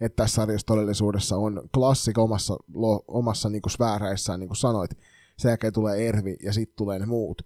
että 0.02 0.16
tässä 0.16 0.36
sarjassa 0.36 0.66
todellisuudessa 0.66 1.38
on 1.38 1.62
Klassik 1.74 2.18
omassa, 2.18 2.58
lo, 2.74 3.04
omassa 3.08 3.50
niin 3.50 3.62
kuin 3.62 3.72
sfääreissään, 3.72 4.40
niin 4.40 4.48
kuin 4.48 4.58
sanoit, 4.58 4.92
sen 5.38 5.50
jälkeen 5.50 5.74
tulee 5.74 6.08
Ervi 6.10 6.36
ja 6.44 6.54
sitten 6.54 6.76
tulee 6.78 7.00
ne 7.00 7.06
muut. 7.06 7.42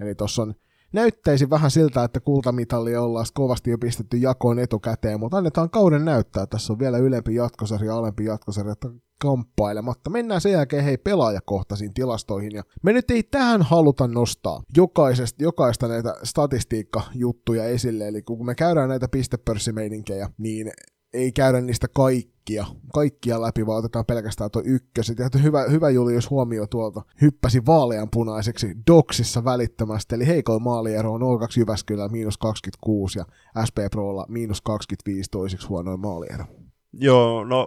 Eli 0.00 0.14
tuossa 0.14 0.42
on 0.42 0.54
näyttäisi 0.92 1.50
vähän 1.50 1.70
siltä, 1.70 2.04
että 2.04 2.20
kultamitalli 2.20 2.96
ollaan 2.96 3.26
kovasti 3.34 3.70
jo 3.70 3.78
pistetty 3.78 4.16
jakoon 4.16 4.58
etukäteen, 4.58 5.20
mutta 5.20 5.36
annetaan 5.36 5.70
kauden 5.70 6.04
näyttää. 6.04 6.46
Tässä 6.46 6.72
on 6.72 6.78
vielä 6.78 6.98
ylempi 6.98 7.34
jatkosarja, 7.34 7.96
alempi 7.96 8.24
jatkosarja 8.24 8.74
kamppailematta. 9.20 10.10
Mennään 10.10 10.40
sen 10.40 10.52
jälkeen 10.52 10.84
hei 10.84 10.98
pelaajakohtaisiin 10.98 11.94
tilastoihin. 11.94 12.52
Ja 12.54 12.62
me 12.82 12.92
nyt 12.92 13.10
ei 13.10 13.22
tähän 13.22 13.62
haluta 13.62 14.06
nostaa 14.06 14.62
jokaisesta, 14.76 15.44
jokaista 15.44 15.88
näitä 15.88 16.14
statistiikkajuttuja 16.22 17.64
esille. 17.64 18.08
Eli 18.08 18.22
kun 18.22 18.46
me 18.46 18.54
käydään 18.54 18.88
näitä 18.88 19.08
pistepörssimeininkejä, 19.08 20.30
niin 20.38 20.72
ei 21.12 21.32
käydä 21.32 21.60
niistä 21.60 21.86
kaikkia, 21.88 22.66
kaikkia 22.94 23.40
läpi, 23.40 23.66
vaan 23.66 23.78
otetaan 23.78 24.06
pelkästään 24.06 24.50
tuo 24.50 24.62
ykköset. 24.64 25.18
Ja 25.18 25.28
hyvä, 25.42 25.64
hyvä 25.70 25.90
Julius 25.90 26.30
huomio 26.30 26.66
tuolta 26.66 27.02
hyppäsi 27.20 27.66
vaaleanpunaiseksi 27.66 28.74
Doksissa 28.86 29.44
välittömästi, 29.44 30.14
eli 30.14 30.26
heikoin 30.26 30.62
maaliero 30.62 31.12
on 31.12 31.38
02 31.38 31.60
Jyväskylä 31.60 32.08
miinus 32.08 32.38
26 32.38 33.18
ja 33.18 33.24
SP 33.68 33.76
Prolla 33.90 34.26
miinus 34.28 34.62
25 34.62 35.30
toiseksi 35.30 35.68
huonoin 35.68 36.00
maaliero. 36.00 36.44
Joo, 36.92 37.44
no 37.44 37.66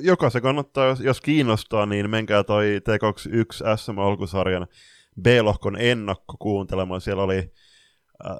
jokaisen 0.00 0.42
kannattaa, 0.42 0.86
jos, 0.86 1.00
jos 1.00 1.20
kiinnostaa, 1.20 1.86
niin 1.86 2.10
menkää 2.10 2.44
toi 2.44 2.80
T21 2.88 3.76
SM-alkusarjan 3.76 4.66
B-lohkon 5.22 5.76
ennakko 5.80 6.36
kuuntelemaan. 6.38 7.00
Siellä 7.00 7.22
oli 7.22 7.52
äh, 8.26 8.36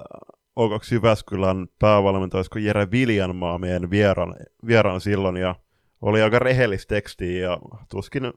O2 0.59 0.93
Jyväskylän 0.93 1.67
päävalmentaja, 1.79 2.39
olisiko 2.39 2.59
Jere 2.59 2.91
Viljanmaa 2.91 3.57
meidän 3.57 3.89
vieran, 3.89 4.35
vieran 4.67 5.01
silloin, 5.01 5.37
ja 5.37 5.55
oli 6.01 6.21
aika 6.21 6.39
rehellistä 6.39 6.95
tekstiä, 6.95 7.41
ja 7.41 7.59
tuskin, 7.89 8.33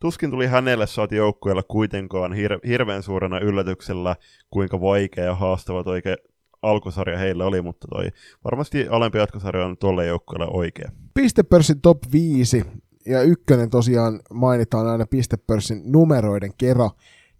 tuskin 0.00 0.30
tuli 0.30 0.46
hänelle 0.46 0.86
saati 0.86 1.16
joukkueella 1.16 1.62
kuitenkaan 1.62 2.32
hir- 2.32 2.68
hirveän 2.68 3.02
suurena 3.02 3.38
yllätyksellä, 3.38 4.16
kuinka 4.50 4.80
vaikea 4.80 5.24
ja 5.24 5.34
haastava 5.34 5.84
toi 5.84 6.02
alkusarja 6.62 7.18
heillä 7.18 7.46
oli, 7.46 7.62
mutta 7.62 7.88
toi 7.88 8.08
varmasti 8.44 8.88
alempi 8.88 9.18
jatkosarja 9.18 9.66
on 9.66 9.76
tuolle 9.78 10.06
joukkueelle 10.06 10.46
oikea. 10.50 10.90
Pistepörssin 11.14 11.80
top 11.80 11.98
5 12.12 12.64
ja 13.06 13.22
ykkönen 13.22 13.70
tosiaan 13.70 14.20
mainitaan 14.34 14.86
aina 14.86 15.06
pistepörssin 15.06 15.82
numeroiden 15.84 16.52
kerran. 16.58 16.90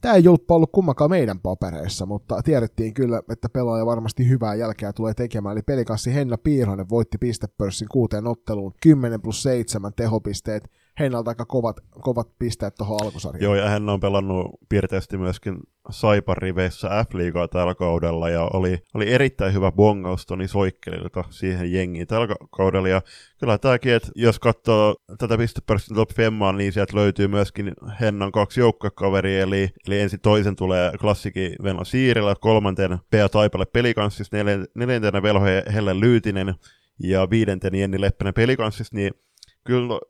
Tämä 0.00 0.14
ei 0.14 0.28
ollut 0.28 0.50
ollut 0.50 0.72
kummakaan 0.72 1.10
meidän 1.10 1.40
papereissa, 1.40 2.06
mutta 2.06 2.42
tiedettiin 2.42 2.94
kyllä, 2.94 3.22
että 3.30 3.48
pelaaja 3.48 3.86
varmasti 3.86 4.28
hyvää 4.28 4.54
jälkeä 4.54 4.92
tulee 4.92 5.14
tekemään. 5.14 5.52
Eli 5.52 5.62
pelikassi 5.62 6.14
Henna 6.14 6.38
Piirhonen 6.38 6.88
voitti 6.88 7.18
pistepörssin 7.18 7.88
kuuteen 7.88 8.26
otteluun 8.26 8.72
10 8.82 9.22
plus 9.22 9.42
7 9.42 9.92
tehopisteet 9.96 10.70
Heinalta 11.02 11.30
aika 11.30 11.44
kovat, 11.44 11.76
kovat 12.00 12.28
pisteet 12.38 12.74
tuohon 12.74 12.98
alkusarjaan. 13.02 13.42
Joo, 13.42 13.54
ja 13.54 13.68
hän 13.68 13.88
on 13.88 14.00
pelannut 14.00 14.46
piirteisesti 14.68 15.18
myöskin 15.18 15.56
Saipan 15.90 16.36
riveissä 16.36 16.88
F-liigaa 16.88 17.48
tällä 17.48 17.74
kaudella, 17.74 18.28
ja 18.28 18.50
oli, 18.52 18.78
oli 18.94 19.12
erittäin 19.12 19.54
hyvä 19.54 19.72
bongaus 19.72 20.26
Toni 20.26 20.48
Soikkelilta 20.48 21.24
siihen 21.30 21.72
jengiin 21.72 22.06
tällä 22.06 22.34
kaudella, 22.56 22.88
ja 22.88 23.02
kyllä 23.40 23.58
tämäkin, 23.58 23.92
että 23.92 24.08
jos 24.14 24.38
katsoo 24.38 24.94
tätä 25.18 25.38
pistepörssin 25.38 25.96
top 25.96 26.10
femmaa, 26.12 26.52
niin 26.52 26.72
sieltä 26.72 26.96
löytyy 26.96 27.28
myöskin 27.28 27.72
Hennan 28.00 28.32
kaksi 28.32 28.60
joukkuekaveria, 28.60 29.42
eli, 29.42 29.70
eli 29.86 30.00
ensin 30.00 30.20
toisen 30.20 30.56
tulee 30.56 30.92
klassiki 31.00 31.56
Venla 31.62 31.84
Siirilä, 31.84 32.34
kolmanten 32.40 32.98
Pea 33.10 33.28
Taipale 33.28 33.66
pelikanssissa, 33.66 34.36
neljäntenä 34.74 35.22
Velho 35.22 35.44
Helle 35.74 36.00
Lyytinen, 36.00 36.54
ja 36.98 37.30
viidenten 37.30 37.74
Jenni 37.74 38.00
Leppänen 38.00 38.34
pelikanssissa, 38.34 38.96
niin 38.96 39.12
kyllä 39.64 40.00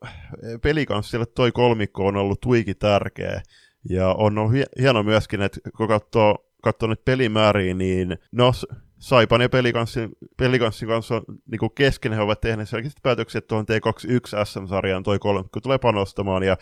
pelikanssille 0.63 1.27
toi 1.27 1.53
kolmikko 1.53 2.07
on 2.07 2.17
ollut 2.17 2.41
tuiki 2.41 2.75
tärkeä. 2.75 3.43
Ja 3.91 4.09
on 4.09 4.39
ollut 4.39 4.53
hieno 4.79 5.03
myöskin, 5.03 5.43
että 5.43 5.61
kun 5.77 5.89
katsoo, 5.89 6.47
katsoo 6.63 6.89
nyt 6.89 7.05
pelimääriä, 7.05 7.75
niin 7.75 8.19
no, 8.33 8.53
Saipan 8.99 9.41
ja 9.41 9.49
pelikanssin, 9.49 10.11
pelikanssin 10.37 10.89
kanssa 10.89 11.15
on, 11.15 11.23
niin 11.51 11.71
kesken 11.75 12.13
he 12.13 12.21
ovat 12.21 12.41
tehneet 12.41 12.69
selkeästi 12.69 13.01
päätöksiä, 13.03 13.39
että 13.39 13.49
tuohon 13.49 13.67
T21 13.67 14.45
SM-sarjaan 14.45 15.03
toi 15.03 15.19
kolmikko 15.19 15.61
tulee 15.61 15.79
panostamaan, 15.79 16.43
ja 16.43 16.57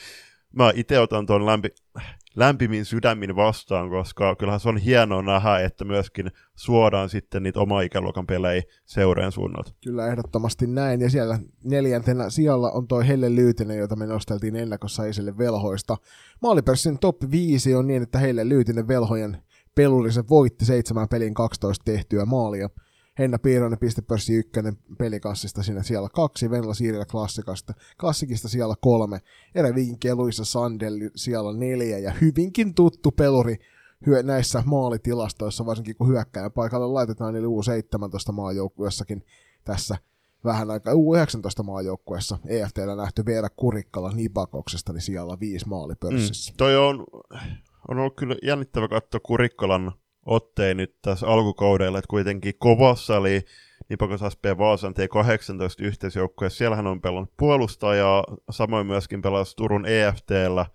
mä 0.53 0.73
itse 0.75 1.01
otan 1.01 1.27
tuon 1.27 1.47
lämpi, 1.47 1.69
lämpimin 2.37 2.85
sydämin 2.85 3.37
vastaan, 3.37 3.91
koska 3.91 4.37
kyllähän 4.37 4.61
se 4.61 4.69
on 4.69 4.77
hienoa 4.77 5.23
nähdä, 5.23 5.59
että 5.59 5.85
myöskin 5.85 6.31
suodaan 6.55 7.09
sitten 7.09 7.43
niitä 7.43 7.61
oma 7.61 7.81
ikäluokan 7.81 8.27
pelejä 8.27 8.63
seureen 8.85 9.33
suunnalta. 9.33 9.73
Kyllä 9.85 10.07
ehdottomasti 10.07 10.67
näin, 10.67 11.01
ja 11.01 11.11
siellä 11.11 11.39
neljäntenä 11.65 12.31
sijalla 12.31 12.71
on 12.71 12.89
toi 12.89 13.09
Helle 13.09 13.35
Lyytinen, 13.35 13.79
jota 13.79 13.97
me 13.97 14.07
nosteltiin 14.07 14.57
ennakossa 14.57 15.07
esille 15.07 15.39
velhoista. 15.39 15.97
Maalipörssin 16.43 16.99
top 16.99 17.17
5 17.31 17.75
on 17.75 17.87
niin, 17.87 18.03
että 18.03 18.19
Helle 18.19 18.49
Lyytinen 18.49 18.89
velhojen 18.89 19.37
pelurisen 19.75 20.29
voitti 20.29 20.65
seitsemän 20.65 21.09
pelin 21.09 21.35
12 21.35 21.85
tehtyä 21.85 22.25
maalia. 22.25 22.71
Henna 23.21 23.39
Piironen 23.39 23.79
pistepörssi 23.79 24.35
ykkönen 24.35 24.77
pelikassista 24.99 25.63
siinä 25.63 25.83
siellä 25.83 26.09
kaksi, 26.09 26.51
Venla 26.51 26.75
Siirillä 26.75 27.05
klassikasta, 27.05 27.75
klassikista 28.01 28.49
siellä 28.49 28.75
kolme, 28.81 29.21
Erevinki 29.55 30.09
ja 30.09 30.17
Luisa 30.17 30.45
Sandel 30.45 31.11
siellä 31.17 31.53
neljä 31.53 31.99
ja 31.99 32.13
hyvinkin 32.21 32.75
tuttu 32.75 33.11
peluri 33.11 33.57
hyö, 34.07 34.23
näissä 34.23 34.63
maalitilastoissa, 34.67 35.67
varsinkin 35.67 35.97
kun 35.97 36.09
hyökkäjän 36.09 36.53
paikalle 36.53 36.87
laitetaan, 36.87 37.37
eli 37.37 37.47
U17 37.47 38.33
maajoukkuessakin 38.33 39.25
tässä 39.65 39.97
vähän 40.45 40.71
aikaa 40.71 40.95
U19 40.95 41.63
maajoukkueessa 41.63 42.39
EFTllä 42.47 42.97
nähty 42.97 43.25
Veera 43.27 43.49
Kurikkala 43.57 44.13
Nipakoksesta, 44.13 44.93
niin 44.93 45.03
siellä 45.03 45.37
viisi 45.41 45.69
maalipörssissä. 45.69 46.53
Mm, 46.53 46.57
toi 46.57 46.77
on, 46.77 47.07
on 47.89 47.99
ollut 47.99 48.17
kyllä 48.17 48.37
jännittävä 48.43 48.89
katsoa 48.89 49.21
Kurikkalan 49.23 49.93
otteen 50.31 50.77
nyt 50.77 50.97
tässä 51.03 51.27
alkukaudella, 51.27 51.99
että 51.99 52.09
kuitenkin 52.09 52.55
kovassa 52.59 53.17
oli 53.17 53.43
Nipakos 53.89 54.21
SP 54.35 54.45
Vaasan 54.59 54.95
T18 54.95 55.85
yhteisjoukkueessa. 55.85 56.59
Siellähän 56.59 56.87
on 56.87 57.01
pelannut 57.01 57.33
puolustajaa, 57.37 58.25
samoin 58.51 58.87
myöskin 58.87 59.23
pelasi 59.23 59.57
Turun 59.57 59.87
EFTllä 59.87 60.67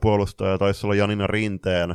puolustaja, 0.00 0.58
taisi 0.58 0.86
olla 0.86 0.94
Janina 0.94 1.26
Rinteen 1.26 1.94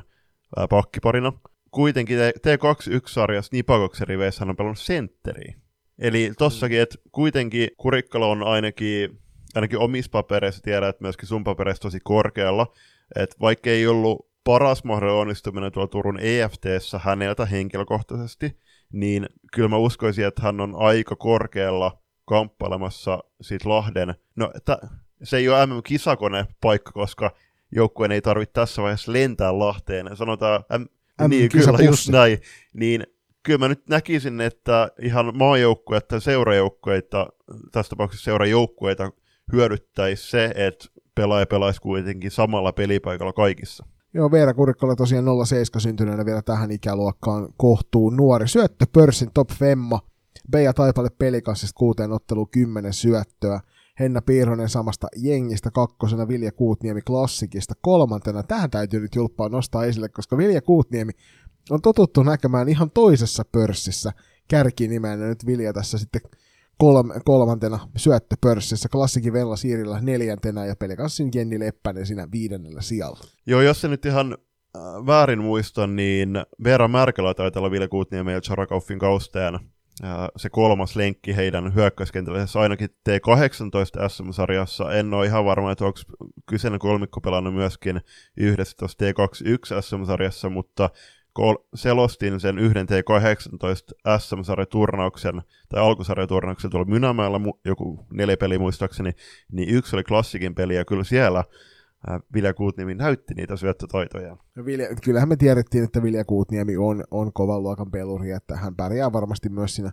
pakkiparina. 0.69 1.33
Kuitenkin 1.71 2.17
T21-sarjassa 2.19 3.50
Nipakoksen 3.51 4.07
riveissä 4.07 4.45
on 4.45 4.55
pelannut 4.55 4.79
sentteriä. 4.79 5.55
Eli 6.00 6.31
tossakin, 6.38 6.81
että 6.81 6.95
kuitenkin 7.12 7.69
Kurikkalo 7.77 8.31
on 8.31 8.43
ainakin, 8.43 9.19
ainakin 9.55 9.79
omissa 9.79 10.12
papereissa, 10.12 10.62
tiedät, 10.62 11.01
myöskin 11.01 11.27
sun 11.27 11.43
papereissa 11.43 11.81
tosi 11.81 12.00
korkealla, 12.03 12.67
että 13.15 13.35
vaikka 13.41 13.69
ei 13.69 13.88
ollut 13.88 14.25
paras 14.45 14.83
mahdollinen 14.83 15.21
onnistuminen 15.21 15.71
tuolla 15.71 15.87
Turun 15.87 16.19
EFTssä 16.19 16.99
häneltä 17.03 17.45
henkilökohtaisesti, 17.45 18.59
niin 18.93 19.29
kyllä 19.53 19.69
mä 19.69 19.77
uskoisin, 19.77 20.25
että 20.25 20.41
hän 20.41 20.61
on 20.61 20.75
aika 20.75 21.15
korkealla 21.15 21.97
kamppailemassa 22.25 23.23
siitä 23.41 23.69
Lahden. 23.69 24.15
No, 24.35 24.51
t- 24.65 24.85
se 25.23 25.37
ei 25.37 25.49
ole 25.49 25.65
MM-kisakone 25.65 26.45
paikka, 26.61 26.91
koska 26.91 27.31
joukkueen 27.71 28.11
ei 28.11 28.21
tarvitse 28.21 28.53
tässä 28.53 28.81
vaiheessa 28.81 29.13
lentää 29.13 29.59
Lahteen. 29.59 30.17
Sanotaan, 30.17 30.63
M- 30.79 31.29
niin 31.29 31.49
kyllä 31.49 31.83
just 31.85 32.09
näin. 32.09 32.37
Niin 32.73 33.03
kyllä 33.43 33.59
mä 33.59 33.67
nyt 33.67 33.89
näkisin, 33.89 34.41
että 34.41 34.91
ihan 35.01 35.37
maajoukkueita 35.37 36.07
tai 36.07 36.21
seurajoukkueita, 36.21 37.27
tässä 37.71 37.89
tapauksessa 37.89 38.23
seurajoukkueita 38.23 39.11
hyödyttäisi 39.53 40.29
se, 40.29 40.51
että 40.55 40.85
pelaaja 41.15 41.45
pelaisi 41.45 41.81
kuitenkin 41.81 42.31
samalla 42.31 42.73
pelipaikalla 42.73 43.33
kaikissa. 43.33 43.85
Joo, 44.15 44.31
Veera 44.31 44.53
Kurikkola 44.53 44.95
tosiaan 44.95 45.25
07 45.45 45.81
syntyneenä 45.81 46.25
vielä 46.25 46.41
tähän 46.41 46.72
ikäluokkaan 46.72 47.50
kohtuu 47.57 48.10
nuori. 48.10 48.48
Syöttö 48.48 48.86
Pörssin 48.93 49.29
top 49.34 49.50
femma. 49.51 50.00
Beija 50.51 50.74
Taipalle 50.74 51.10
pelikassista 51.10 51.77
kuuteen 51.77 52.12
otteluun 52.12 52.50
kymmenen 52.50 52.93
syöttöä. 52.93 53.60
Henna 54.00 54.22
Piirhonen 54.22 54.69
samasta 54.69 55.07
jengistä 55.15 55.72
kakkosena, 55.72 56.27
Vilja 56.27 56.51
Kuutniemi 56.51 57.01
klassikista 57.01 57.74
kolmantena. 57.81 58.43
Tähän 58.43 58.69
täytyy 58.69 59.00
nyt 59.00 59.15
julppaa 59.15 59.50
nostaa 59.50 59.86
esille, 59.86 60.10
koska 60.10 60.38
Vilja 60.38 60.62
Kuutniemi 60.62 61.12
on 61.69 61.81
totuttu 61.81 62.24
näkemään 62.24 62.69
ihan 62.69 62.91
toisessa 62.91 63.43
pörssissä 63.51 64.12
kärkinimenä. 64.48 65.27
Nyt 65.27 65.45
Vilja 65.45 65.74
tässä 65.74 65.98
sitten 65.98 66.22
kolme, 66.77 67.13
kolmantena 67.25 67.79
syöttöpörssissä, 67.96 68.89
klassikin 68.89 69.34
Vella 69.34 69.55
Siirillä 69.55 70.01
neljäntenä 70.01 70.65
ja 70.65 70.75
pelikanssin 70.75 71.29
Jenni 71.36 71.60
Leppänen 71.60 72.05
siinä 72.05 72.27
viidennellä 72.32 72.82
sijalla. 72.82 73.20
Joo, 73.46 73.62
jos 73.62 73.82
se 73.82 73.88
nyt 73.88 74.05
ihan 74.05 74.38
äh, 74.77 74.82
väärin 75.05 75.41
muista, 75.41 75.88
niin 75.88 76.29
Veera 76.63 76.88
Märkälä 76.88 77.34
taitaa 77.34 77.60
olla 77.60 77.72
Ville 77.72 77.88
Kuutniemen 77.88 78.34
ja 78.34 78.41
Charakaufin 78.41 79.00
kausteen 79.00 79.60
se 80.38 80.50
kolmas 80.50 80.96
lenkki 80.96 81.36
heidän 81.36 81.75
hyökkäyskentällisessä 81.75 82.60
ainakin 82.60 82.89
T18 82.89 84.10
SM-sarjassa. 84.10 84.94
En 84.94 85.13
ole 85.13 85.25
ihan 85.25 85.46
varma, 85.46 85.72
että 85.72 85.86
onko 85.86 86.00
kyseinen 86.46 86.79
kolmikko 86.79 87.22
pelannut 87.22 87.53
myöskin 87.53 88.01
yhdessä 88.38 88.77
tuossa 88.79 88.98
T21 89.03 89.82
SM-sarjassa, 89.82 90.50
mutta 90.50 90.89
kol- 91.35 91.63
selostin 91.75 92.39
sen 92.39 92.59
yhden 92.59 92.87
T18 92.87 94.17
SM-sarjaturnauksen 94.19 95.41
tai 95.69 95.81
alkusarjaturnauksen 95.81 96.71
tuolla 96.71 96.89
Mynämäellä, 96.89 97.39
joku 97.65 98.05
neljä 98.11 98.37
peli 98.37 98.57
muistaakseni, 98.57 99.11
niin 99.51 99.69
yksi 99.69 99.95
oli 99.95 100.03
klassikin 100.03 100.55
peli 100.55 100.75
ja 100.75 100.85
kyllä 100.85 101.03
siellä 101.03 101.39
äh, 101.39 102.21
Vilja 102.33 102.53
Kuutniemi 102.53 102.95
näytti 102.95 103.33
niitä 103.33 103.55
syöttötaitoja. 103.55 104.37
No 104.55 104.65
Vilja, 104.65 104.87
kyllähän 105.03 105.29
me 105.29 105.35
tiedettiin, 105.35 105.83
että 105.83 106.03
Vilja 106.03 106.25
Kuutniemi 106.25 106.77
on, 106.77 107.03
on 107.11 107.33
kovan 107.33 107.63
luokan 107.63 107.91
peluri, 107.91 108.31
että 108.31 108.55
hän 108.55 108.75
pärjää 108.75 109.13
varmasti 109.13 109.49
myös 109.49 109.75
siinä 109.75 109.91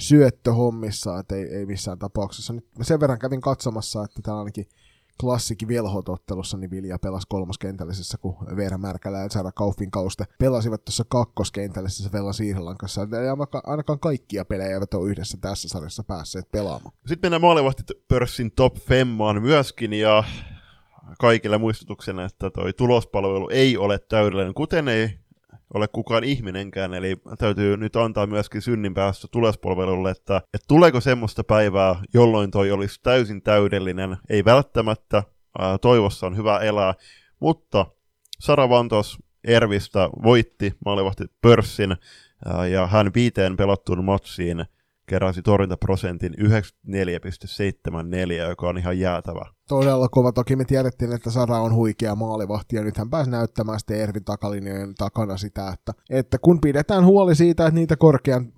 syöttöhommissa, 0.00 1.18
että 1.18 1.36
ei, 1.36 1.44
ei 1.44 1.66
missään 1.66 1.98
tapauksessa. 1.98 2.52
Nyt 2.52 2.66
sen 2.82 3.00
verran 3.00 3.18
kävin 3.18 3.40
katsomassa, 3.40 4.04
että 4.04 4.20
täällä 4.22 4.40
ainakin 4.40 4.66
klassikin 5.20 5.68
velhotottelussa, 5.68 6.56
niin 6.56 6.70
Vilja 6.70 6.98
pelasi 6.98 7.26
kolmoskentällisessä, 7.28 8.18
kun 8.18 8.36
Veera 8.56 8.78
Märkälä 8.78 9.18
ja 9.18 9.28
Sarah 9.28 9.54
Kaufin 9.54 9.90
kauste 9.90 10.24
pelasivat 10.38 10.84
tuossa 10.84 11.04
kakkoskentällisessä 11.08 12.12
Vella 12.12 12.32
Siirlan 12.32 12.76
kanssa. 12.76 13.00
Ja 13.00 13.60
ainakaan 13.66 14.00
kaikkia 14.00 14.44
pelejä 14.44 14.74
eivät 14.74 14.94
ole 14.94 15.10
yhdessä 15.10 15.38
tässä 15.40 15.68
sarjassa 15.68 16.04
päässeet 16.04 16.50
pelaamaan. 16.52 16.96
Sitten 17.06 17.26
mennään 17.26 17.42
maalivahti 17.42 17.82
pörssin 18.08 18.52
top 18.52 18.76
femmaan 18.76 19.42
myöskin, 19.42 19.92
ja 19.92 20.24
kaikille 21.20 21.58
muistutuksena, 21.58 22.24
että 22.24 22.50
toi 22.50 22.72
tulospalvelu 22.72 23.48
ei 23.48 23.76
ole 23.76 23.98
täydellinen, 23.98 24.54
kuten 24.54 24.88
ei 24.88 25.18
ole 25.74 25.88
kukaan 25.88 26.24
ihminenkään, 26.24 26.94
eli 26.94 27.16
täytyy 27.38 27.76
nyt 27.76 27.96
antaa 27.96 28.26
myöskin 28.26 28.62
synnin 28.62 28.94
päästä 28.94 29.28
tulospalvelulle, 29.30 30.10
että, 30.10 30.36
että 30.36 30.64
tuleeko 30.68 31.00
semmoista 31.00 31.44
päivää, 31.44 31.94
jolloin 32.14 32.50
toi 32.50 32.70
olisi 32.70 33.00
täysin 33.02 33.42
täydellinen, 33.42 34.16
ei 34.30 34.44
välttämättä, 34.44 35.22
ää, 35.58 35.78
toivossa 35.78 36.26
on 36.26 36.36
hyvä 36.36 36.58
elää, 36.58 36.94
mutta 37.40 37.86
Sara 38.40 38.68
Vantos 38.68 39.18
Ervistä 39.44 40.10
voitti 40.22 40.72
maalivahti 40.84 41.24
pörssin, 41.42 41.96
ää, 42.44 42.66
ja 42.66 42.86
hän 42.86 43.10
viiteen 43.14 43.56
pelattuun 43.56 44.04
matsiin 44.04 44.64
keräsi 45.06 45.42
torjuntaprosentin 45.42 46.34
94,74, 46.38 46.48
joka 48.48 48.68
on 48.68 48.78
ihan 48.78 48.98
jäätävä 48.98 49.53
todella 49.68 50.08
kova. 50.08 50.32
Toki 50.32 50.56
me 50.56 50.64
tiedettiin, 50.64 51.12
että 51.12 51.30
Sara 51.30 51.60
on 51.60 51.74
huikea 51.74 52.14
maalivahti 52.14 52.76
ja 52.76 52.82
nyt 52.82 52.96
hän 52.96 53.10
pääsi 53.10 53.30
näyttämään 53.30 53.78
sitten 53.78 54.00
Ervin 54.00 54.24
takalinjojen 54.24 54.94
takana 54.94 55.36
sitä, 55.36 55.68
että, 55.68 55.92
että 56.10 56.38
kun 56.38 56.60
pidetään 56.60 57.04
huoli 57.04 57.34
siitä, 57.34 57.66
että 57.66 57.74
niitä 57.74 57.96
korkean 57.96 58.52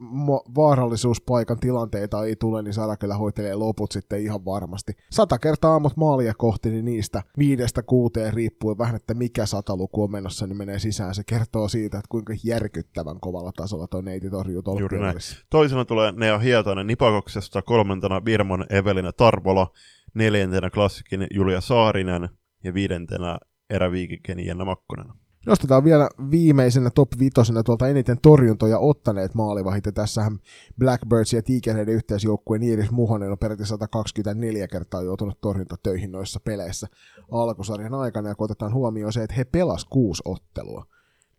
vaarallisuuspaikan 0.55 1.61
tilanteita 1.61 2.25
ei 2.25 2.37
tule, 2.37 2.63
niin 2.63 2.75
Sara 2.75 2.97
kyllä 2.97 3.17
hoitelee 3.17 3.55
loput 3.55 3.93
sitten 3.93 4.23
ihan 4.23 4.45
varmasti. 4.45 4.93
Sata 5.11 5.39
kertaa 5.39 5.75
ammut 5.75 5.97
maalia 5.97 6.35
kohti, 6.35 6.71
niin 6.71 6.85
niistä 6.85 7.23
viidestä 7.39 7.83
kuuteen 7.83 8.35
riippuen 8.35 8.79
vähän, 8.79 8.97
että 8.97 9.15
mikä 9.15 9.47
sataluku 9.47 10.03
on 10.03 10.11
menossa, 10.11 10.47
niin 10.47 10.57
menee 10.57 10.79
sisään. 10.79 11.15
Se 11.15 11.23
kertoo 11.27 11.69
siitä, 11.69 11.99
että 11.99 12.09
kuinka 12.09 12.35
järkyttävän 12.45 13.21
kovalla 13.21 13.53
tasolla 13.53 13.87
tuo 13.87 14.01
neiti 14.01 14.31
torjuu 14.31 14.63
Juuri 14.79 14.99
näin. 14.99 15.17
Toisena 15.51 15.85
tulee 15.85 16.13
Nea 16.13 16.39
Hietanen 16.39 16.87
Nipakoksesta, 16.87 17.63
kolmantena 17.63 18.25
Virmon 18.25 18.67
Evelina 18.71 19.13
Tarvola, 19.13 19.71
neljäntenä 20.17 20.71
klassikin 20.71 21.27
Julia 21.35 21.61
Saarinen 21.61 22.29
ja 22.65 22.75
viidentenä 22.75 23.39
eräviikikin 23.71 24.47
Jenna 24.47 24.65
Makkonen. 24.65 25.07
Nostetaan 25.47 25.85
vielä 25.85 26.09
viimeisenä 26.31 26.91
top 26.91 27.09
vitosena 27.19 27.63
tuolta 27.63 27.89
eniten 27.89 28.19
torjuntoja 28.23 28.79
ottaneet 28.79 29.35
maalivahit, 29.35 29.87
ja 29.87 29.93
tässähän 29.93 30.39
Blackbirds 30.79 31.33
ja 31.33 31.43
Tigereiden 31.43 31.95
yhteisjoukkueen 31.95 32.63
Iiris 32.63 32.91
Muhonen 32.91 33.33
on 33.33 33.39
peräti 33.39 33.67
124 33.67 34.69
kertaa 34.69 35.03
joutunut 35.03 35.41
torjuntatöihin 35.41 36.13
noissa 36.13 36.41
peleissä 36.41 36.87
alkusarjan 37.31 37.95
aikana, 37.95 38.29
ja 38.29 38.35
kun 38.35 38.45
otetaan 38.45 38.73
huomioon 38.73 39.13
se, 39.13 39.23
että 39.23 39.37
he 39.37 39.45
pelas 39.45 39.85
kuusi 39.85 40.23
ottelua, 40.25 40.87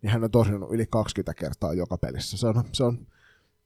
niin 0.02 0.10
hän 0.10 0.24
on 0.24 0.30
torjunut 0.30 0.72
yli 0.72 0.86
20 0.90 1.40
kertaa 1.40 1.74
joka 1.74 1.98
pelissä. 1.98 2.36
Se 2.36 2.46
on, 2.46 2.62
se 2.72 2.84
on 2.84 3.06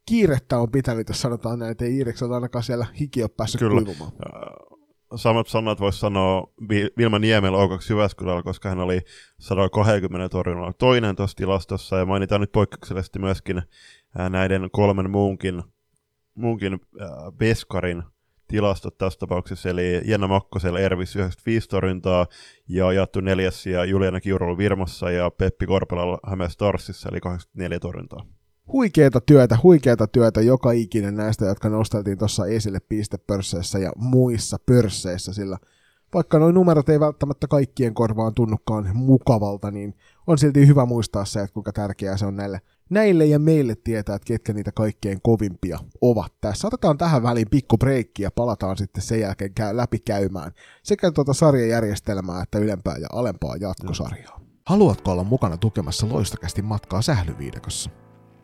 kiirettä 0.07 0.59
on 0.59 0.70
pitänyt, 0.70 1.09
jos 1.09 1.20
sanotaan 1.20 1.59
näin, 1.59 1.72
että 1.72 1.85
ei 1.85 1.96
Iirikseltä 1.96 2.35
ainakaan 2.35 2.62
siellä 2.62 2.87
hiki 3.01 3.22
ole 3.22 3.31
päässyt 3.37 3.59
Kyllä. 3.59 3.83
kuivumaan 3.83 4.12
samat 5.16 5.48
sanat 5.48 5.81
voisi 5.81 5.98
sanoa 5.98 6.53
Vilma 6.98 7.18
Niemellä 7.18 7.59
O2 7.59 7.90
Jyväskylällä, 7.90 8.42
koska 8.42 8.68
hän 8.68 8.81
oli 8.81 9.01
120 9.38 10.29
torjunnalla 10.29 10.72
toinen 10.72 11.16
tuossa 11.16 11.37
tilastossa, 11.37 11.96
ja 11.96 12.07
mainitaan 12.07 12.40
nyt 12.40 12.53
poikkeuksellisesti 12.53 13.18
myöskin 13.18 13.62
näiden 14.31 14.68
kolmen 14.72 15.11
muunkin, 15.11 15.62
muunkin 16.35 16.81
Veskarin 17.40 18.03
tilastot 18.48 18.98
tässä 18.98 19.18
tapauksessa, 19.18 19.68
eli 19.68 20.01
Jenna 20.05 20.27
Makkosella 20.27 20.79
Ervis 20.79 21.16
95 21.16 21.68
torjuntaa, 21.68 22.27
ja 22.68 22.92
Jattu 22.92 23.20
neljäs 23.20 23.66
ja 23.66 23.85
Juliana 23.85 24.20
Kiurolla 24.20 24.59
Virmassa, 24.59 25.11
ja 25.11 25.31
Peppi 25.31 25.66
Korpelalla 25.66 26.18
Hämeen 26.27 26.51
Starsissa, 26.51 27.09
eli 27.09 27.20
84 27.20 27.81
torjuntaa 27.81 28.25
huikeeta 28.73 29.21
työtä, 29.21 29.59
huikeeta 29.63 30.07
työtä 30.07 30.41
joka 30.41 30.73
ikinen 30.73 31.17
näistä, 31.17 31.45
jotka 31.45 31.69
nosteltiin 31.69 32.19
tuossa 32.19 32.47
esille 32.47 32.81
pistepörsseissä 32.89 33.79
ja 33.79 33.93
muissa 33.97 34.59
pörsseissä, 34.67 35.33
sillä 35.33 35.59
vaikka 36.15 36.39
nuo 36.39 36.53
numerot 36.53 36.89
ei 36.89 37.01
välttämättä 37.01 37.47
kaikkien 37.47 37.95
korvaan 37.95 38.35
tunnukaan 38.35 38.91
mukavalta, 38.95 39.71
niin 39.71 39.95
on 40.27 40.39
silti 40.39 40.67
hyvä 40.67 40.87
muistaa 40.87 41.25
se, 41.25 41.41
että 41.41 41.55
kuinka 41.55 41.73
tärkeää 41.73 42.17
se 42.17 42.27
on 42.27 42.37
näille, 42.37 42.61
näille 42.91 43.27
ja 43.27 43.39
meille 43.39 43.75
tietää, 43.85 44.17
että 44.17 44.27
ketkä 44.27 44.53
niitä 44.53 44.73
kaikkein 44.73 45.19
kovimpia 45.23 45.79
ovat 46.01 46.33
tässä. 46.41 46.69
Otetaan 46.69 46.99
tähän 46.99 47.23
väliin 47.23 47.51
pikku 47.51 47.79
breikki 47.79 48.23
ja 48.23 48.31
palataan 48.31 48.77
sitten 48.77 49.03
sen 49.03 49.21
jälkeen 49.21 49.55
käy, 49.55 49.77
läpi 49.77 49.99
käymään 49.99 50.53
sekä 50.83 51.13
tuota 51.13 51.33
sarjajärjestelmää 51.33 52.43
että 52.43 52.59
ylempää 52.59 52.97
ja 52.97 53.09
alempaa 53.13 53.57
jatkosarjaa. 53.57 54.41
Haluatko 54.67 55.13
olla 55.13 55.25
mukana 55.25 55.57
tukemassa 55.57 56.09
loistakästi 56.09 56.63
matkaa 56.63 57.03
sählyviidakossa? 57.03 58.02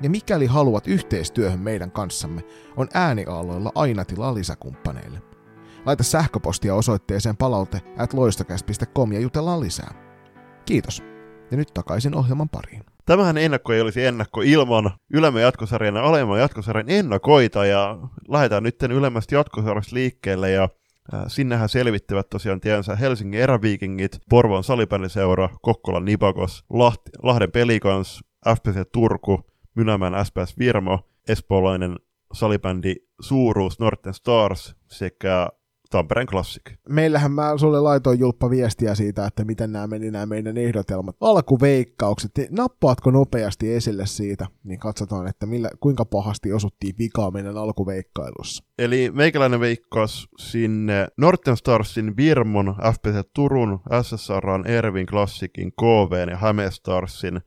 Ja 0.00 0.10
mikäli 0.10 0.46
haluat 0.46 0.86
yhteistyöhön 0.86 1.60
meidän 1.60 1.90
kanssamme, 1.90 2.42
on 2.76 2.88
ääniaaloilla 2.94 3.72
aina 3.74 4.04
tilaa 4.04 4.34
lisäkumppaneille. 4.34 5.22
Laita 5.86 6.02
sähköpostia 6.02 6.74
osoitteeseen 6.74 7.36
palaute 7.36 7.80
at 7.98 8.12
ja 9.12 9.20
jutellaan 9.20 9.60
lisää. 9.60 9.94
Kiitos. 10.66 11.02
Ja 11.50 11.56
nyt 11.56 11.74
takaisin 11.74 12.14
ohjelman 12.14 12.48
pariin. 12.48 12.84
Tämähän 13.06 13.38
ennakko 13.38 13.72
ei 13.72 13.80
olisi 13.80 14.04
ennakko 14.04 14.42
ilman 14.42 14.90
ylemmän 15.12 15.42
jatkosarjan 15.42 15.94
ja 15.94 16.02
alemman 16.02 16.40
jatkosarjan 16.40 16.90
ennakoita, 16.90 17.66
ja 17.66 17.98
lähdetään 18.28 18.62
nyt 18.62 18.82
ylemmästä 18.82 19.34
jatkosarjasta 19.34 19.94
liikkeelle, 19.94 20.50
ja 20.50 20.68
äh, 21.14 21.24
sinnehän 21.26 21.68
selvittävät 21.68 22.30
tosiaan 22.30 22.60
tiensä 22.60 22.96
Helsingin 22.96 23.40
eräviikingit, 23.40 24.18
Porvon 24.30 24.64
salibändiseura, 24.64 25.48
Kokkolan 25.62 26.04
Nipakos, 26.04 26.64
Lahti, 26.70 27.10
Lahden 27.22 27.52
Pelikans, 27.52 28.20
FPC 28.48 28.88
Turku, 28.92 29.53
Mynämään 29.74 30.26
SPS 30.26 30.58
Virmo, 30.58 30.98
espoolainen 31.28 31.96
salibändi 32.32 32.94
Suuruus 33.20 33.80
Norten 33.80 34.14
Stars 34.14 34.76
sekä 34.86 35.48
Tampereen 35.90 36.26
Classic. 36.26 36.62
Meillähän 36.88 37.32
mä 37.32 37.52
sulle 37.56 37.80
laitoin 37.80 38.18
Julppa 38.18 38.50
viestiä 38.50 38.94
siitä, 38.94 39.26
että 39.26 39.44
miten 39.44 39.72
nämä 39.72 39.86
meni 39.86 40.10
nämä 40.10 40.26
meidän 40.26 40.56
ehdotelmat. 40.56 41.16
Alkuveikkaukset, 41.20 42.30
nappaatko 42.50 43.10
nopeasti 43.10 43.72
esille 43.72 44.06
siitä, 44.06 44.46
niin 44.64 44.78
katsotaan, 44.78 45.26
että 45.26 45.46
millä, 45.46 45.70
kuinka 45.80 46.04
pahasti 46.04 46.52
osuttiin 46.52 46.94
vikaa 46.98 47.30
meidän 47.30 47.56
alkuveikkailussa. 47.56 48.64
Eli 48.78 49.10
meikäläinen 49.14 49.60
veikkaus 49.60 50.28
sinne 50.38 51.08
Norten 51.16 51.56
Starsin, 51.56 52.16
Virmon, 52.16 52.76
FPC 52.92 53.28
Turun, 53.34 53.80
SSRan, 54.02 54.66
Ervin 54.66 55.06
Classicin, 55.06 55.72
KVn 55.72 56.30
ja 56.30 56.36
Häme 56.36 56.70
Starsin 56.70 57.40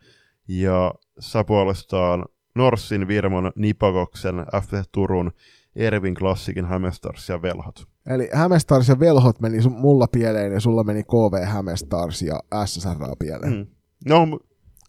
ja 0.48 0.94
sä 1.20 1.44
puolestaan 1.44 2.26
Norssin, 2.56 3.08
Virmon, 3.08 3.52
Nipagoksen, 3.56 4.36
FPC 4.64 4.90
Turun, 4.92 5.32
Ervin 5.76 6.16
Klassikin, 6.16 6.66
Hämestars 6.66 7.30
ja 7.30 7.42
Velhot. 7.42 7.88
Eli 8.10 8.30
Hämestars 8.34 8.90
ja 8.90 9.00
Velhot 9.00 9.40
meni 9.40 9.62
sun, 9.62 9.72
mulla 9.72 10.08
pieleen 10.08 10.54
ja 10.54 10.60
sulla 10.60 10.84
meni 10.84 11.04
KV 11.04 11.46
Hämestars 11.46 12.22
ja 12.22 12.40
SSR 12.66 13.16
pieleen. 13.20 13.54
Mm. 13.54 13.68
No, 14.10 14.40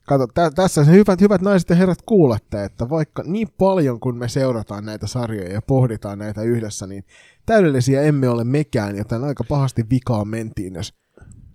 Kato, 0.09 0.27
tä- 0.27 0.51
tässä 0.51 0.85
se 0.85 0.93
hyvät, 0.93 1.21
hyvät 1.21 1.43
naiset 1.43 1.71
ja 1.71 1.77
herrat 1.77 2.03
kuulette, 2.07 2.65
että 2.65 2.89
vaikka 2.91 3.23
niin 3.27 3.49
paljon 3.59 4.01
kun 4.01 4.17
me 4.17 4.29
seurataan 4.29 4.85
näitä 4.85 5.07
sarjoja 5.07 5.53
ja 5.53 5.63
pohditaan 5.63 6.19
näitä 6.19 6.43
yhdessä, 6.43 6.87
niin 6.87 7.05
täydellisiä 7.47 8.03
emme 8.03 8.29
ole 8.29 8.45
mekään, 8.45 8.97
joten 8.97 9.25
aika 9.25 9.45
pahasti 9.45 9.85
vikaan 9.91 10.29
mentiin, 10.29 10.75
jos 10.75 10.95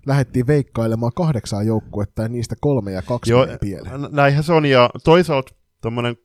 lähdettiin 0.05 0.47
veikkailemaan 0.47 1.11
kahdeksaa 1.15 1.63
joukkuetta 1.63 2.21
ja 2.21 2.27
niistä 2.27 2.55
kolme 2.61 2.91
ja 2.91 3.01
kaksi 3.01 3.31
Joo, 3.31 3.47
pieleen. 3.61 4.07
näinhän 4.11 4.43
se 4.43 4.53
on, 4.53 4.65
ja 4.65 4.89
toisaalta 5.03 5.55
tuommoinen 5.81 6.17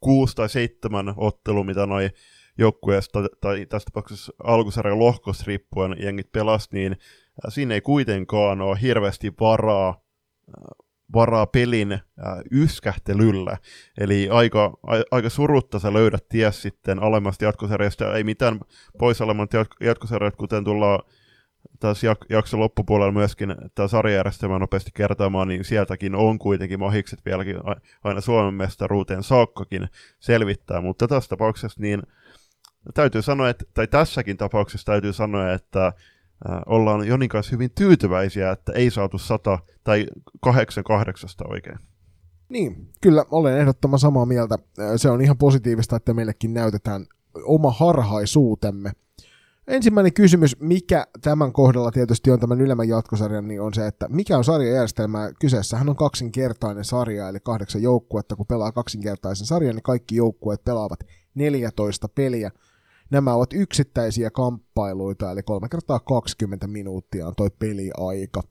kuusi 0.00 0.36
tai 0.36 0.48
seitsemän 0.48 1.14
ottelu, 1.16 1.64
mitä 1.64 1.86
noin 1.86 2.10
joukkueesta 2.58 3.18
tai 3.40 3.66
tässä 3.66 3.86
tapauksessa 3.86 4.32
alkusarjan 4.44 4.98
lohkosta 4.98 5.44
riippuen 5.46 5.96
jengit 5.98 6.32
pelas, 6.32 6.68
niin 6.72 6.92
äh, 6.92 6.98
siinä 7.48 7.74
ei 7.74 7.80
kuitenkaan 7.80 8.60
ole 8.60 8.78
hirveästi 8.82 9.32
varaa, 9.40 9.88
äh, 9.88 10.86
varaa 11.14 11.46
pelin 11.46 11.92
äh, 11.92 12.00
yskähtelyllä. 12.52 13.56
Eli 13.98 14.28
aika, 14.30 14.74
aika 15.10 15.30
surutta 15.30 15.78
sä 15.78 15.92
löydät 15.92 16.28
ties 16.28 16.62
sitten 16.62 17.02
alemmasta 17.02 17.44
jatkosarjasta. 17.44 18.16
Ei 18.16 18.24
mitään 18.24 18.60
pois 18.98 19.20
alemmat 19.20 19.50
jatkosarjat, 19.80 20.36
kuten 20.36 20.64
tullaan 20.64 21.00
tässä 21.80 22.12
jak- 22.12 22.26
jakson 22.28 22.60
loppupuolella 22.60 23.12
myöskin 23.12 23.54
tämä 23.74 23.88
sarjajärjestelmä 23.88 24.58
nopeasti 24.58 24.90
kertaamaan, 24.94 25.48
niin 25.48 25.64
sieltäkin 25.64 26.14
on 26.14 26.38
kuitenkin 26.38 26.80
mahikset 26.80 27.24
vieläkin 27.24 27.56
aina 28.04 28.20
Suomen 28.20 28.54
mestaruuteen 28.54 29.22
saakkakin 29.22 29.88
selvittää, 30.20 30.80
mutta 30.80 31.08
tässä 31.08 31.28
tapauksessa 31.28 31.80
niin 31.80 32.02
täytyy 32.94 33.22
sanoa, 33.22 33.48
että, 33.48 33.64
tai 33.74 33.86
tässäkin 33.86 34.36
tapauksessa 34.36 34.86
täytyy 34.86 35.12
sanoa, 35.12 35.52
että 35.52 35.92
ollaan 36.66 37.06
Jonin 37.06 37.28
kanssa 37.28 37.52
hyvin 37.52 37.70
tyytyväisiä, 37.74 38.50
että 38.50 38.72
ei 38.72 38.90
saatu 38.90 39.18
100 39.18 39.58
tai 39.84 40.06
88 40.40 41.30
oikein. 41.48 41.78
Niin, 42.48 42.88
kyllä 43.00 43.24
olen 43.30 43.58
ehdottoman 43.58 43.98
samaa 43.98 44.26
mieltä. 44.26 44.58
Se 44.96 45.10
on 45.10 45.20
ihan 45.20 45.38
positiivista, 45.38 45.96
että 45.96 46.14
meillekin 46.14 46.54
näytetään 46.54 47.06
oma 47.44 47.70
harhaisuutemme. 47.70 48.92
Ensimmäinen 49.68 50.12
kysymys, 50.12 50.60
mikä 50.60 51.06
tämän 51.20 51.52
kohdalla 51.52 51.90
tietysti 51.90 52.30
on 52.30 52.40
tämän 52.40 52.60
ylemmän 52.60 52.88
jatkosarjan, 52.88 53.48
niin 53.48 53.60
on 53.60 53.74
se, 53.74 53.86
että 53.86 54.08
mikä 54.08 54.38
on 54.38 54.44
sarjajärjestelmä? 54.44 55.32
Kyseessähän 55.40 55.88
on 55.88 55.96
kaksinkertainen 55.96 56.84
sarja, 56.84 57.28
eli 57.28 57.38
kahdeksan 57.40 57.82
joukkuetta. 57.82 58.36
Kun 58.36 58.46
pelaa 58.46 58.72
kaksinkertaisen 58.72 59.46
sarjan, 59.46 59.74
niin 59.74 59.82
kaikki 59.82 60.16
joukkueet 60.16 60.64
pelaavat 60.64 61.00
14 61.34 62.08
peliä. 62.08 62.50
Nämä 63.10 63.34
ovat 63.34 63.52
yksittäisiä 63.52 64.30
kamppailuita, 64.30 65.30
eli 65.30 65.42
3 65.42 65.68
kertaa 65.68 66.00
20 66.00 66.66
minuuttia 66.66 67.26
on 67.26 67.34
toi 67.36 67.50
peliaika. 67.58 68.42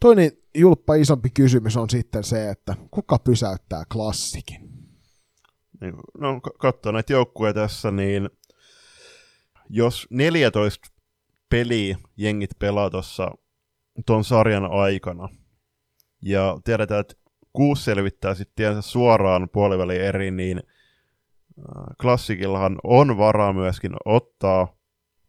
Toinen 0.00 0.32
julppa 0.54 0.94
isompi 0.94 1.30
kysymys 1.30 1.76
on 1.76 1.90
sitten 1.90 2.24
se, 2.24 2.50
että 2.50 2.76
kuka 2.90 3.18
pysäyttää 3.18 3.84
klassikin? 3.92 4.70
Niin, 5.80 5.94
no, 6.18 6.40
katsotaan 6.40 6.94
näitä 6.94 7.12
joukkueita 7.12 7.60
tässä, 7.60 7.90
niin 7.90 8.30
jos 9.70 10.06
14 10.10 10.88
peliä 11.48 11.98
jengit 12.16 12.50
pelaa 12.58 12.90
tuossa 12.90 13.30
ton 14.06 14.24
sarjan 14.24 14.70
aikana, 14.70 15.28
ja 16.22 16.58
tiedetään, 16.64 17.00
että 17.00 17.14
kuusi 17.52 17.84
selvittää 17.84 18.34
sitten 18.34 18.82
suoraan 18.82 19.48
puoliväliin 19.52 20.00
eri, 20.00 20.30
niin 20.30 20.62
Klassikillahan 22.00 22.78
on 22.84 23.18
varaa 23.18 23.52
myöskin 23.52 23.92
ottaa 24.04 24.76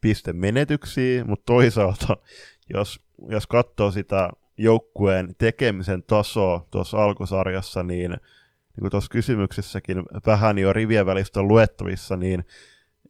pistemenetyksiä, 0.01 1.25
mutta 1.25 1.43
toisaalta, 1.45 2.17
jos, 2.73 2.99
jos 3.29 3.47
katsoo 3.47 3.91
sitä 3.91 4.29
joukkueen 4.57 5.35
tekemisen 5.37 6.03
tasoa 6.03 6.67
tuossa 6.71 7.03
alkusarjassa, 7.03 7.83
niin, 7.83 8.11
niin 8.11 8.79
kuin 8.79 8.91
tuossa 8.91 9.11
kysymyksessäkin 9.11 10.03
vähän 10.25 10.57
jo 10.57 10.73
rivien 10.73 11.05
välistä 11.05 11.41
luettavissa, 11.41 12.17
niin 12.17 12.45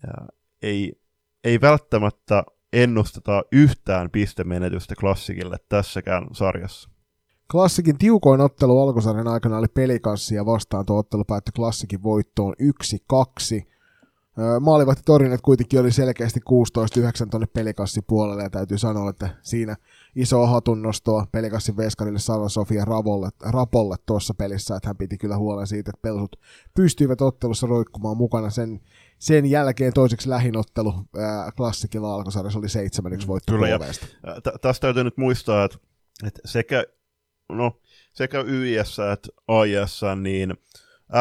ja, 0.04 0.28
ei, 0.62 1.01
ei 1.44 1.62
välttämättä 1.62 2.44
ennusteta 2.74 3.44
yhtään 3.52 4.10
pistemenetystä 4.10 4.96
klassikille 5.00 5.58
tässäkään 5.70 6.28
sarjassa. 6.32 6.90
Klassikin 7.52 7.98
tiukoin 7.98 8.42
ottelu 8.42 8.82
alkusarjan 8.82 9.28
aikana 9.28 9.58
oli 9.58 9.68
pelikanssia 9.74 10.46
vastaan. 10.46 10.86
Tuo 10.86 10.98
ottelu 10.98 11.26
päättyi 11.26 11.52
klassikin 11.56 12.04
voittoon 12.04 12.54
1-2. 13.14 13.72
Maalivahti 14.60 15.02
Torinet 15.06 15.42
kuitenkin 15.42 15.80
oli 15.80 15.92
selkeästi 15.92 16.40
16-9 16.40 17.30
tuonne 17.32 17.48
pelikassi 17.48 18.02
puolelle 18.08 18.44
ja 18.44 18.50
täytyy 18.50 18.78
sanoa, 18.78 19.10
että 19.10 19.30
siinä 19.42 19.76
iso 20.16 20.46
hatunnostoa 20.46 21.26
pelikassin 21.32 21.78
veskarille 21.78 22.20
Sara 22.20 22.50
Sofia 22.50 22.86
Ravolle, 22.86 23.30
Rapolle 23.42 23.96
tuossa 24.06 24.34
pelissä, 24.34 24.76
että 24.76 24.90
hän 24.90 24.98
piti 24.98 25.18
kyllä 25.18 25.38
huolen 25.38 25.68
siitä, 25.68 25.90
että 25.90 26.02
pelsut 26.02 26.36
pystyivät 26.76 27.22
ottelussa 27.22 27.68
roikkumaan 27.68 28.18
mukana. 28.18 28.50
Sen, 28.50 28.80
sen 29.22 29.46
jälkeen 29.46 29.94
toiseksi 29.94 30.30
lähinottelu 30.30 30.94
ää, 31.20 31.52
klassikilla 31.52 32.14
alkusarjassa 32.16 32.60
oli 32.60 32.68
7-1 33.24 33.28
voitto 33.28 33.52
Kyllä, 33.52 33.68
ja, 33.68 33.80
tästä 34.62 34.82
täytyy 34.82 35.04
nyt 35.04 35.18
muistaa, 35.18 35.64
että, 35.64 35.78
että 36.28 36.42
sekä 36.46 36.86
no, 37.50 37.82
sekä 38.14 38.42
YIS 38.42 38.98
että 39.14 39.30
AIS, 39.48 40.02
niin 40.22 40.54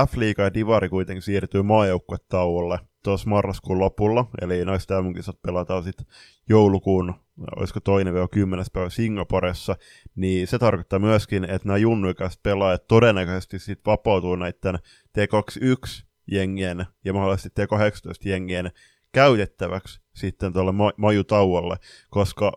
F-liiga 0.07 0.43
ja 0.43 0.55
Divari 0.55 0.89
kuitenkin 0.89 1.23
siirtyy 1.23 1.63
maajoukkuetauolle 1.63 2.79
tuossa 3.05 3.31
marraskuun 3.31 3.79
lopulla, 3.79 4.27
eli 4.43 4.65
noista 4.65 5.03
mm 5.03 5.13
pelataan 5.43 5.83
sitten 5.83 6.07
joulukuun, 6.49 7.15
olisiko 7.57 7.81
toinen 7.81 8.15
vai 8.15 8.29
kymmenes 8.31 8.71
päivä 8.71 8.91
Singaporessa, 8.91 9.77
niin 10.15 10.47
se 10.47 10.59
tarkoittaa 10.59 10.99
myöskin, 10.99 11.45
että 11.45 11.69
nämä 11.69 11.77
junnuikäiset 11.79 12.43
pelaajat 12.43 12.87
todennäköisesti 12.89 13.59
sitten 13.59 13.91
vapautuu 13.91 14.37
näiden 14.37 14.79
T21 15.19 16.10
jengien 16.31 16.87
ja 17.05 17.13
mahdollisesti 17.13 17.63
T18 17.63 18.29
jengien 18.29 18.71
käytettäväksi 19.13 20.01
sitten 20.15 20.53
tuolle 20.53 20.73
ma- 20.73 20.93
majutauolle, 20.97 21.77
koska 22.11 22.53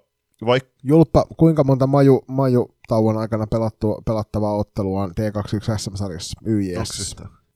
Vaik- 0.46 0.74
Julppa, 0.84 1.26
kuinka 1.38 1.64
monta 1.64 1.88
maju, 1.88 2.24
maju 2.28 2.76
tauon 2.88 3.18
aikana 3.18 3.48
pelattu, 3.48 4.02
pelattavaa 4.06 4.54
ottelua 4.54 5.04
on 5.04 5.12
T21 5.12 5.78
SM-sarjassa 5.78 6.40
YJS? 6.46 7.16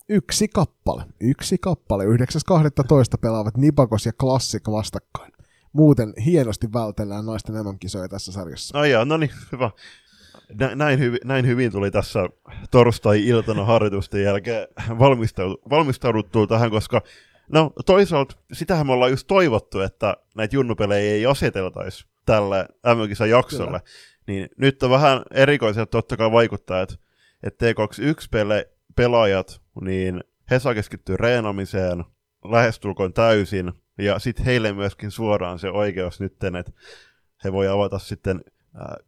Yksi 0.09 0.47
kappale. 0.47 1.03
Yksi 1.19 1.57
kappale. 1.57 2.05
9.12. 2.05 3.17
pelaavat 3.21 3.57
Nipakos 3.57 4.05
ja 4.05 4.11
Classic 4.13 4.71
vastakkain. 4.71 5.33
Muuten 5.73 6.13
hienosti 6.25 6.73
vältellään 6.73 7.25
naisten 7.25 7.55
MM-kisoja 7.55 8.07
tässä 8.09 8.31
sarjassa. 8.31 8.79
Ai 8.79 8.91
jaa, 8.91 9.05
no 9.05 9.17
niin, 9.17 9.31
hyvä. 9.51 9.71
Näin, 10.75 10.99
hyvin, 10.99 11.19
näin 11.23 11.47
hyvin 11.47 11.71
tuli 11.71 11.91
tässä 11.91 12.29
torstai-iltana 12.71 13.63
harjoitusten 13.63 14.23
jälkeen 14.23 14.67
valmistauduttua 15.69 16.47
tähän, 16.47 16.69
koska 16.69 17.01
no 17.47 17.71
toisaalta 17.85 18.35
sitähän 18.53 18.87
me 18.87 18.93
ollaan 18.93 19.11
just 19.11 19.27
toivottu, 19.27 19.79
että 19.79 20.17
näitä 20.35 20.55
junnupelejä 20.55 21.13
ei 21.13 21.25
aseteltaisi 21.25 22.07
tälle 22.25 22.65
mm 22.83 23.25
jaksolle. 23.25 23.81
Niin 24.27 24.49
nyt 24.57 24.83
on 24.83 24.89
vähän 24.89 25.21
erikoisia 25.31 25.85
totta 25.85 26.17
kai 26.17 26.31
vaikuttaa, 26.31 26.81
että, 26.81 26.95
että 27.43 27.65
T21-pelaajat, 27.65 29.61
niin 29.81 30.23
he 30.51 30.59
saa 30.59 30.73
keskittyä 30.73 31.17
reenamiseen 31.17 32.03
lähestulkoon 32.43 33.13
täysin, 33.13 33.73
Ja 33.97 34.19
sitten 34.19 34.45
heille 34.45 34.73
myöskin 34.73 35.11
suoraan 35.11 35.59
se 35.59 35.69
oikeus 35.69 36.19
nyt, 36.19 36.33
että 36.59 36.71
he 37.43 37.51
voi 37.51 37.67
avata 37.67 37.99
sitten 37.99 38.41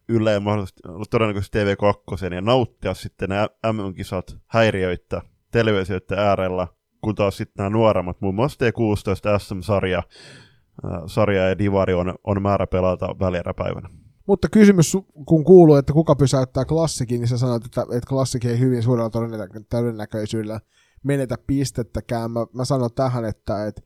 Yle 0.09 0.39
mahdollisesti 0.39 0.81
todennäköisesti 1.09 1.59
TV2 1.63 2.33
ja 2.35 2.41
nauttia 2.41 2.93
sitten 2.93 3.29
MM-kisat 3.73 4.37
häiriöitä 4.47 5.21
televisioiden 5.51 6.19
äärellä, 6.19 6.67
kun 7.01 7.15
taas 7.15 7.37
sitten 7.37 7.53
nämä 7.57 7.69
nuoremmat, 7.69 8.21
muun 8.21 8.35
muassa 8.35 8.65
T16 8.65 9.39
SM-sarja, 9.39 10.03
sarja 11.07 11.49
ja 11.49 11.57
Divari 11.57 11.93
on, 11.93 12.15
on 12.23 12.41
määrä 12.41 12.67
pelata 12.67 13.19
välieräpäivänä. 13.19 13.89
Mutta 14.27 14.47
kysymys, 14.49 14.97
kun 15.25 15.43
kuuluu, 15.43 15.75
että 15.75 15.93
kuka 15.93 16.15
pysäyttää 16.15 16.65
klassikin, 16.65 17.19
niin 17.19 17.27
sä 17.27 17.37
sanoit, 17.37 17.65
että, 17.65 17.81
että 17.81 18.09
klassiki 18.09 18.47
ei 18.47 18.59
hyvin 18.59 18.83
suurella 18.83 19.09
todennäköisyydellä 19.69 20.59
menetä 21.03 21.35
pistettäkään. 21.47 22.31
Mä, 22.31 22.39
mä 22.53 22.65
sanon 22.65 22.89
tähän, 22.95 23.25
että, 23.25 23.67
että 23.67 23.81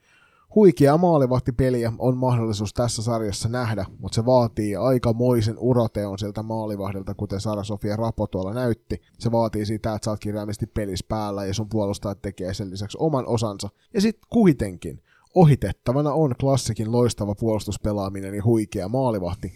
huikea 0.55 0.97
maalivahtipeliä 0.97 1.93
on 1.97 2.17
mahdollisuus 2.17 2.73
tässä 2.73 3.01
sarjassa 3.01 3.49
nähdä, 3.49 3.85
mutta 3.99 4.15
se 4.15 4.25
vaatii 4.25 4.75
aikamoisen 4.75 5.55
uroteon 5.57 6.19
sieltä 6.19 6.43
maalivahdilta, 6.43 7.13
kuten 7.13 7.41
Sara 7.41 7.63
Sofia 7.63 7.95
Rapo 7.95 8.27
tuolla 8.27 8.53
näytti. 8.53 9.01
Se 9.19 9.31
vaatii 9.31 9.65
sitä, 9.65 9.93
että 9.95 10.05
sä 10.05 10.11
oot 10.11 10.19
kirjaimisesti 10.19 10.67
pelissä 10.67 11.05
päällä 11.09 11.45
ja 11.45 11.53
sun 11.53 11.69
puolustajat 11.69 12.21
tekee 12.21 12.53
sen 12.53 12.71
lisäksi 12.71 12.97
oman 13.01 13.27
osansa. 13.27 13.69
Ja 13.93 14.01
sitten 14.01 14.27
kuitenkin, 14.29 15.03
ohitettavana 15.35 16.13
on 16.13 16.35
klassikin 16.39 16.91
loistava 16.91 17.35
puolustuspelaaminen 17.35 18.35
ja 18.35 18.43
huikea 18.43 18.87
maalivahti, 18.87 19.53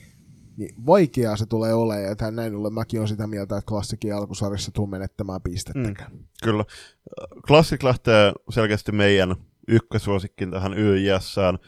niin 0.57 0.75
vaikeaa 0.85 1.37
se 1.37 1.45
tulee 1.45 1.73
olemaan, 1.73 2.17
tämän 2.17 2.35
näin 2.35 2.55
ollen 2.55 2.73
mäkin 2.73 3.01
on 3.01 3.07
sitä 3.07 3.27
mieltä, 3.27 3.57
että 3.57 3.69
klassikin 3.69 4.15
alkusarjassa 4.15 4.71
tuu 4.71 4.87
menettämään 4.87 5.41
pistettäkään. 5.41 6.11
Mm, 6.11 6.23
kyllä. 6.43 6.65
Klassik 7.47 7.83
lähtee 7.83 8.33
selkeästi 8.49 8.91
meidän 8.91 9.35
ykkösuosikkin 9.67 10.51
tähän 10.51 10.77
YJSään. 10.77 11.59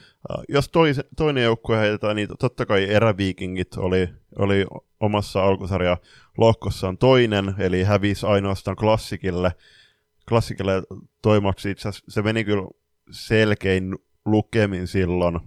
Jos 0.50 0.70
toise, 0.70 1.04
toinen 1.18 1.44
joukkue 1.44 1.80
heitetään, 1.80 2.16
niin 2.16 2.30
totta 2.40 2.66
kai 2.66 2.90
eräviikingit 2.90 3.78
oli, 3.78 4.10
oli 4.40 4.66
omassa 5.00 5.44
alkusarja 5.44 5.98
lohkossaan 6.38 6.98
toinen, 6.98 7.56
eli 7.58 7.84
hävisi 7.84 8.26
ainoastaan 8.26 8.78
klassikille. 8.78 9.52
Klassikille 10.30 10.84
toimaksi 11.22 11.72
itse 11.72 11.90
asiassa 11.90 12.12
se 12.12 12.22
meni 12.22 12.44
kyllä 12.44 12.68
selkein 13.12 13.96
lukemin 14.26 14.88
silloin, 14.88 15.40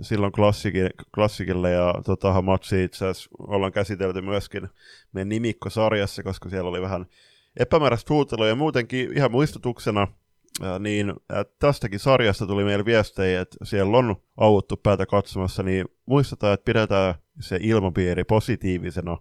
silloin 0.00 0.32
klassikille, 0.32 0.90
klassikille 1.14 1.70
ja 1.70 1.94
tota, 2.04 2.42
matsi 2.42 2.84
itse 2.84 3.06
asiassa 3.06 3.30
ollaan 3.38 3.72
käsitelty 3.72 4.20
myöskin 4.20 4.68
meidän 5.12 5.28
nimikkosarjassa, 5.28 6.22
koska 6.22 6.48
siellä 6.48 6.70
oli 6.70 6.80
vähän 6.82 7.06
epämääräistä 7.56 8.14
huutelua 8.14 8.48
ja 8.48 8.54
muutenkin 8.54 9.12
ihan 9.16 9.30
muistutuksena, 9.30 10.08
niin 10.78 11.12
tästäkin 11.58 12.00
sarjasta 12.00 12.46
tuli 12.46 12.64
meille 12.64 12.84
viestejä, 12.84 13.40
että 13.40 13.56
siellä 13.62 13.98
on 13.98 14.16
auttu 14.36 14.76
päätä 14.76 15.06
katsomassa, 15.06 15.62
niin 15.62 15.86
muistetaan, 16.06 16.54
että 16.54 16.64
pidetään 16.64 17.14
se 17.40 17.58
ilmapiiri 17.62 18.24
positiivisena 18.24 19.18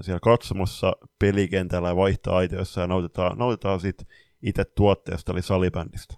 siellä 0.00 0.20
katsomassa 0.20 0.92
pelikentällä 1.18 1.88
ja 1.88 1.96
vaihtoaitioissa 1.96 2.80
ja 2.80 2.86
nautitaan, 2.86 3.38
nautitaan 3.38 3.80
sitten 3.80 4.06
itse 4.42 4.64
tuotteesta, 4.64 5.32
eli 5.32 5.42
salibändistä. 5.42 6.14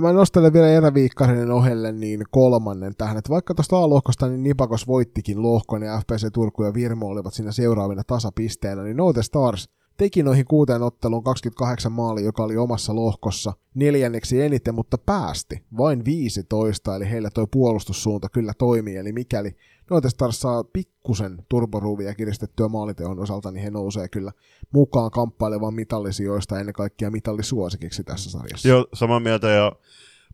Mä 0.00 0.12
nostelen 0.12 0.52
vielä 0.52 0.68
eräviikkarinen 0.68 1.50
ohelle 1.50 1.92
niin 1.92 2.24
kolmannen 2.30 2.96
tähän, 2.98 3.16
että 3.16 3.30
vaikka 3.30 3.54
tuosta 3.54 3.76
A-lohkosta 3.76 4.28
niin 4.28 4.42
Nipakos 4.42 4.86
voittikin 4.86 5.42
lohkon 5.42 5.82
ja 5.82 6.00
FPC 6.00 6.32
Turku 6.32 6.64
ja 6.64 6.74
Virmo 6.74 7.06
olivat 7.06 7.34
siinä 7.34 7.52
seuraavina 7.52 8.02
tasapisteenä, 8.06 8.82
niin 8.82 8.96
Note 8.96 9.22
Stars 9.22 9.68
teki 9.96 10.22
noihin 10.22 10.44
kuuteen 10.44 10.82
otteluun 10.82 11.24
28 11.24 11.92
maali, 11.92 12.24
joka 12.24 12.42
oli 12.42 12.56
omassa 12.56 12.94
lohkossa. 12.94 13.52
Neljänneksi 13.74 14.42
eniten, 14.42 14.74
mutta 14.74 14.98
päästi 14.98 15.64
vain 15.76 16.04
15, 16.04 16.96
eli 16.96 17.10
heillä 17.10 17.30
toi 17.30 17.46
puolustussuunta 17.50 18.28
kyllä 18.28 18.52
toimii, 18.58 18.96
eli 18.96 19.12
mikäli 19.12 19.56
Noite 19.90 20.10
Stars 20.10 20.40
saa 20.40 20.64
pikkusen 20.64 21.44
turboruuvia 21.48 22.14
kiristettyä 22.14 22.68
maaliteon 22.68 23.18
osalta, 23.18 23.50
niin 23.50 23.62
he 23.62 23.70
nousee 23.70 24.08
kyllä 24.08 24.32
mukaan 24.72 25.10
kamppailevan 25.10 25.74
mitallisijoista 25.74 26.60
ennen 26.60 26.74
kaikkea 26.74 27.10
mitallisuosikiksi 27.10 28.04
tässä 28.04 28.30
sarjassa. 28.30 28.68
Joo, 28.68 28.86
samaa 28.94 29.20
mieltä. 29.20 29.48
Ja 29.48 29.72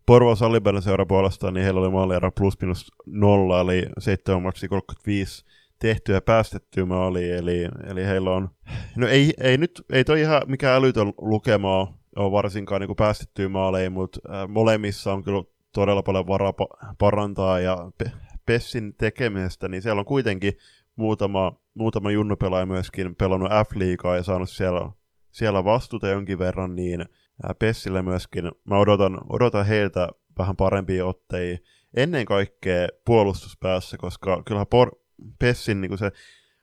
Porvo 0.06 0.36
Saliben 0.36 0.82
seura 0.82 1.06
puolestaan, 1.06 1.54
niin 1.54 1.64
heillä 1.64 1.80
oli 1.80 1.90
maaliero 1.90 2.30
plus 2.30 2.60
minus 2.60 2.86
nolla, 3.06 3.60
eli 3.60 3.86
7 3.98 4.42
matsi 4.42 4.68
35 4.68 5.44
tehtyä 5.82 6.14
ja 6.14 6.20
päästettyä 6.20 6.84
maaliin, 6.84 7.34
eli, 7.34 7.68
eli 7.86 8.06
heillä 8.06 8.30
on, 8.30 8.48
no 8.96 9.08
ei, 9.08 9.34
ei 9.40 9.58
nyt, 9.58 9.84
ei 9.92 10.04
toi 10.04 10.20
ihan 10.20 10.42
mikään 10.46 10.76
älytön 10.76 11.12
lukemaa 11.18 11.98
ole 12.16 12.32
varsinkaan 12.32 12.80
niin 12.80 12.96
päästettyä 12.96 13.48
maaleja, 13.48 13.90
mutta 13.90 14.20
molemmissa 14.48 15.12
on 15.12 15.24
kyllä 15.24 15.42
todella 15.74 16.02
paljon 16.02 16.26
varaa 16.26 16.52
parantaa, 16.98 17.60
ja 17.60 17.90
pe- 17.98 18.12
Pessin 18.46 18.94
tekemisestä, 18.98 19.68
niin 19.68 19.82
siellä 19.82 20.00
on 20.00 20.04
kuitenkin 20.04 20.52
muutama, 20.96 21.52
muutama 21.74 22.10
junnupelaaja 22.10 22.66
myöskin 22.66 23.16
pelannut 23.16 23.50
F-liigaa 23.50 24.16
ja 24.16 24.22
saanut 24.22 24.50
siellä, 24.50 24.90
siellä 25.30 25.64
vastuuta 25.64 26.08
jonkin 26.08 26.38
verran, 26.38 26.76
niin 26.76 27.04
Pessille 27.58 28.02
myöskin, 28.02 28.50
mä 28.64 28.78
odotan, 28.78 29.18
odotan 29.28 29.66
heiltä 29.66 30.08
vähän 30.38 30.56
parempia 30.56 31.06
otteja, 31.06 31.58
ennen 31.96 32.24
kaikkea 32.24 32.88
puolustuspäässä, 33.06 33.96
koska 33.98 34.42
kyllähän 34.46 34.66
por- 34.66 35.01
Pessin 35.38 35.80
niin 35.80 35.98
se, 35.98 36.12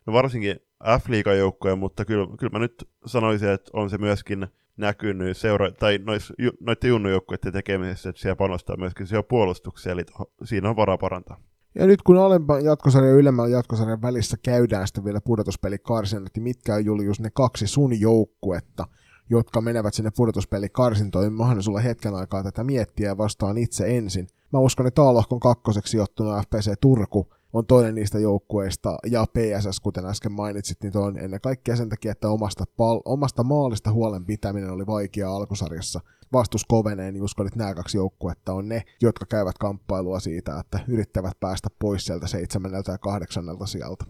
no 0.06 0.14
varsinkin 0.14 0.60
F-liigan 0.84 1.38
joukkoja, 1.38 1.76
mutta 1.76 2.06
kyllä, 2.06 2.28
kyllä 2.40 2.52
mä 2.52 2.60
nyt 2.60 2.90
sanoisin, 3.06 3.50
että 3.50 3.72
on 3.74 3.90
se 3.90 3.98
myöskin 3.98 4.48
näkynyt 4.78 5.38
seura- 5.38 5.72
tai 5.72 6.00
nois, 6.06 6.34
ju, 6.38 6.52
noiden 6.60 6.90
junnujoukkueiden 6.90 7.54
tekemisessä, 7.54 8.10
että 8.10 8.22
siellä 8.22 8.36
panostaa 8.36 8.78
myöskin 8.78 9.08
siihen 9.08 9.24
puolustukseen, 9.30 9.94
eli 9.94 10.06
siinä 10.44 10.70
on 10.70 10.76
varaa 10.76 10.98
parantaa. 10.98 11.38
Ja 11.76 11.86
nyt 11.88 12.02
kun 12.02 12.18
alemman 12.18 12.64
jatkosarjan 12.64 13.14
ja 13.14 13.20
ylemmän 13.20 13.52
jatkosarjan 13.52 14.02
välissä 14.02 14.38
käydään 14.44 14.88
sitten 14.88 15.06
vielä 15.06 15.22
pudotuspelikarsinat, 15.22 16.32
niin 16.36 16.44
mitkä 16.44 16.76
on 16.76 16.86
Julius 16.86 17.20
ne 17.20 17.30
kaksi 17.34 17.68
sun 17.68 18.00
joukkuetta, 18.00 18.88
jotka 19.30 19.62
menevät 19.62 19.94
sinne 19.94 20.12
pudotuspelikarsintoihin, 20.16 21.34
niin 21.38 21.64
sulla 21.64 21.80
hetken 21.80 22.16
aikaa 22.16 22.44
tätä 22.44 22.64
miettiä 22.64 23.08
ja 23.08 23.18
vastaan 23.18 23.58
itse 23.58 23.98
ensin. 23.98 24.28
Mä 24.54 24.60
uskon, 24.60 24.88
että 24.88 25.02
A-lohkon 25.02 25.40
kakkoseksi 25.40 25.98
jottuna 25.98 26.42
FPC 26.42 26.74
Turku 26.82 27.28
on 27.54 27.66
toinen 27.66 27.96
niistä 27.96 28.20
joukkueista, 28.20 28.98
ja 29.06 29.26
PSS, 29.26 29.80
kuten 29.80 30.06
äsken 30.06 30.32
mainitsit, 30.32 30.84
niin 30.84 30.98
on 30.98 31.18
ennen 31.18 31.42
kaikkea 31.42 31.76
sen 31.76 31.90
takia, 31.90 32.12
että 32.12 32.30
omasta, 32.30 32.64
pal- 32.78 33.02
omasta 33.06 33.44
maalista 33.44 33.92
huolen 33.92 34.26
pitäminen 34.26 34.72
oli 34.72 34.88
vaikeaa 34.88 35.36
alkusarjassa. 35.36 36.00
Vastus 36.34 36.66
kovenee, 36.66 37.12
niin 37.12 37.24
uskon, 37.24 37.48
että 37.48 37.60
nämä 37.60 37.76
kaksi 37.76 37.98
joukkuetta 37.98 38.54
on 38.54 38.70
ne, 38.70 38.84
jotka 39.02 39.26
käyvät 39.26 39.58
kamppailua 39.58 40.20
siitä, 40.20 40.60
että 40.60 40.80
yrittävät 40.88 41.40
päästä 41.40 41.70
pois 41.80 42.06
sieltä 42.06 42.28
seitsemänneltä 42.28 42.92
ja 42.92 42.98
kahdeksannelta 42.98 43.66
sieltä. 43.66 44.06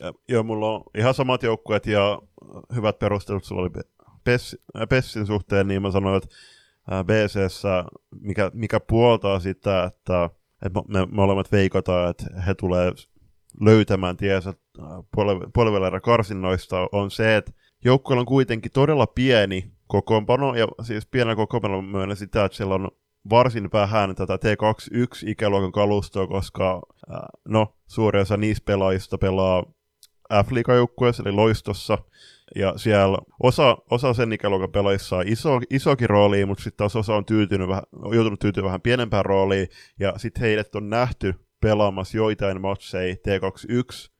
Ja, 0.00 0.12
joo, 0.28 0.42
mulla 0.42 0.70
on 0.70 0.82
ihan 0.98 1.14
samat 1.14 1.42
joukkueet 1.42 1.86
ja 1.86 2.22
hyvät 2.74 2.98
perustelut 2.98 3.44
sulla 3.44 3.62
oli 3.62 3.70
Pess, 4.24 4.56
Pessin 4.88 5.26
suhteen, 5.26 5.68
niin 5.68 5.82
mä 5.82 5.90
sanoin, 5.90 6.16
että 6.16 6.28
BCssä, 7.04 7.84
mikä, 8.20 8.50
mikä 8.54 8.80
puoltaa 8.80 9.40
sitä, 9.40 9.84
että 9.84 10.30
että 10.62 10.80
me, 10.88 11.00
me 11.00 11.06
molemmat 11.10 11.52
veikotaan, 11.52 12.10
että 12.10 12.24
he 12.46 12.54
tulee 12.54 12.92
löytämään 13.60 14.16
tiensä 14.16 14.50
äh, 14.50 14.86
puolivälierä 15.54 16.00
karsinnoista, 16.00 16.88
on 16.92 17.10
se, 17.10 17.36
että 17.36 17.52
joukkueella 17.84 18.20
on 18.20 18.26
kuitenkin 18.26 18.72
todella 18.72 19.06
pieni 19.06 19.72
kokoonpano, 19.86 20.54
ja 20.54 20.66
siis 20.82 21.06
pienellä 21.06 21.36
kokoonpano 21.36 21.82
myönnä 21.82 22.14
sitä, 22.14 22.44
että 22.44 22.56
siellä 22.56 22.74
on 22.74 22.88
varsin 23.30 23.68
vähän 23.72 24.14
tätä 24.14 24.36
T21-ikäluokan 24.36 25.72
kalustoa, 25.72 26.26
koska 26.26 26.82
äh, 27.12 27.20
no, 27.48 27.74
suuri 27.86 28.20
osa 28.20 28.36
niistä 28.36 28.64
pelaajista 28.64 29.18
pelaa 29.18 29.64
F-liigajoukkueessa, 30.44 31.22
eli 31.26 31.32
loistossa, 31.32 31.98
ja 32.56 32.72
siellä 32.76 33.18
osa, 33.42 33.76
osa 33.90 34.14
sen 34.14 34.32
ikäluokan 34.32 34.72
pelaajissa 34.72 35.16
on 35.16 35.28
iso, 35.28 35.60
isokin 35.70 36.10
rooli, 36.10 36.46
mutta 36.46 36.64
sitten 36.64 36.76
taas 36.76 36.96
osa 36.96 37.14
on, 37.14 37.24
tyytynyt 37.24 37.68
vähän, 37.68 37.82
on 37.92 38.14
joutunut 38.14 38.40
tyytymään 38.40 38.66
vähän 38.66 38.80
pienempään 38.80 39.24
rooliin, 39.24 39.68
ja 40.00 40.14
sitten 40.16 40.40
heidät 40.40 40.74
on 40.74 40.90
nähty 40.90 41.34
pelaamassa 41.60 42.16
joitain 42.16 42.60
matseja 42.60 43.14
T21 43.14 44.10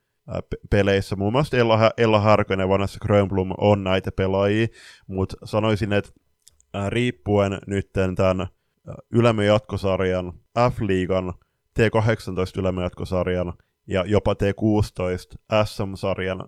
peleissä. 0.70 1.16
Muun 1.16 1.32
muassa 1.32 1.56
Ella, 1.56 1.90
Ella 1.96 2.20
Harkonen 2.20 2.64
ja 2.64 2.68
Vanessa 2.68 2.98
Grönblom 3.02 3.52
on 3.58 3.84
näitä 3.84 4.12
pelaajia, 4.12 4.66
mutta 5.06 5.36
sanoisin, 5.44 5.92
että 5.92 6.10
riippuen 6.88 7.58
nyt 7.66 7.92
tämän 7.92 8.46
ylemmän 9.12 9.46
jatkosarjan, 9.46 10.32
F-liigan, 10.58 11.34
T18 11.78 12.58
ylemmän 12.58 12.84
jatkosarjan 12.84 13.52
ja 13.90 14.04
jopa 14.06 14.32
T16 14.32 15.36
SM-sarjan 15.64 16.44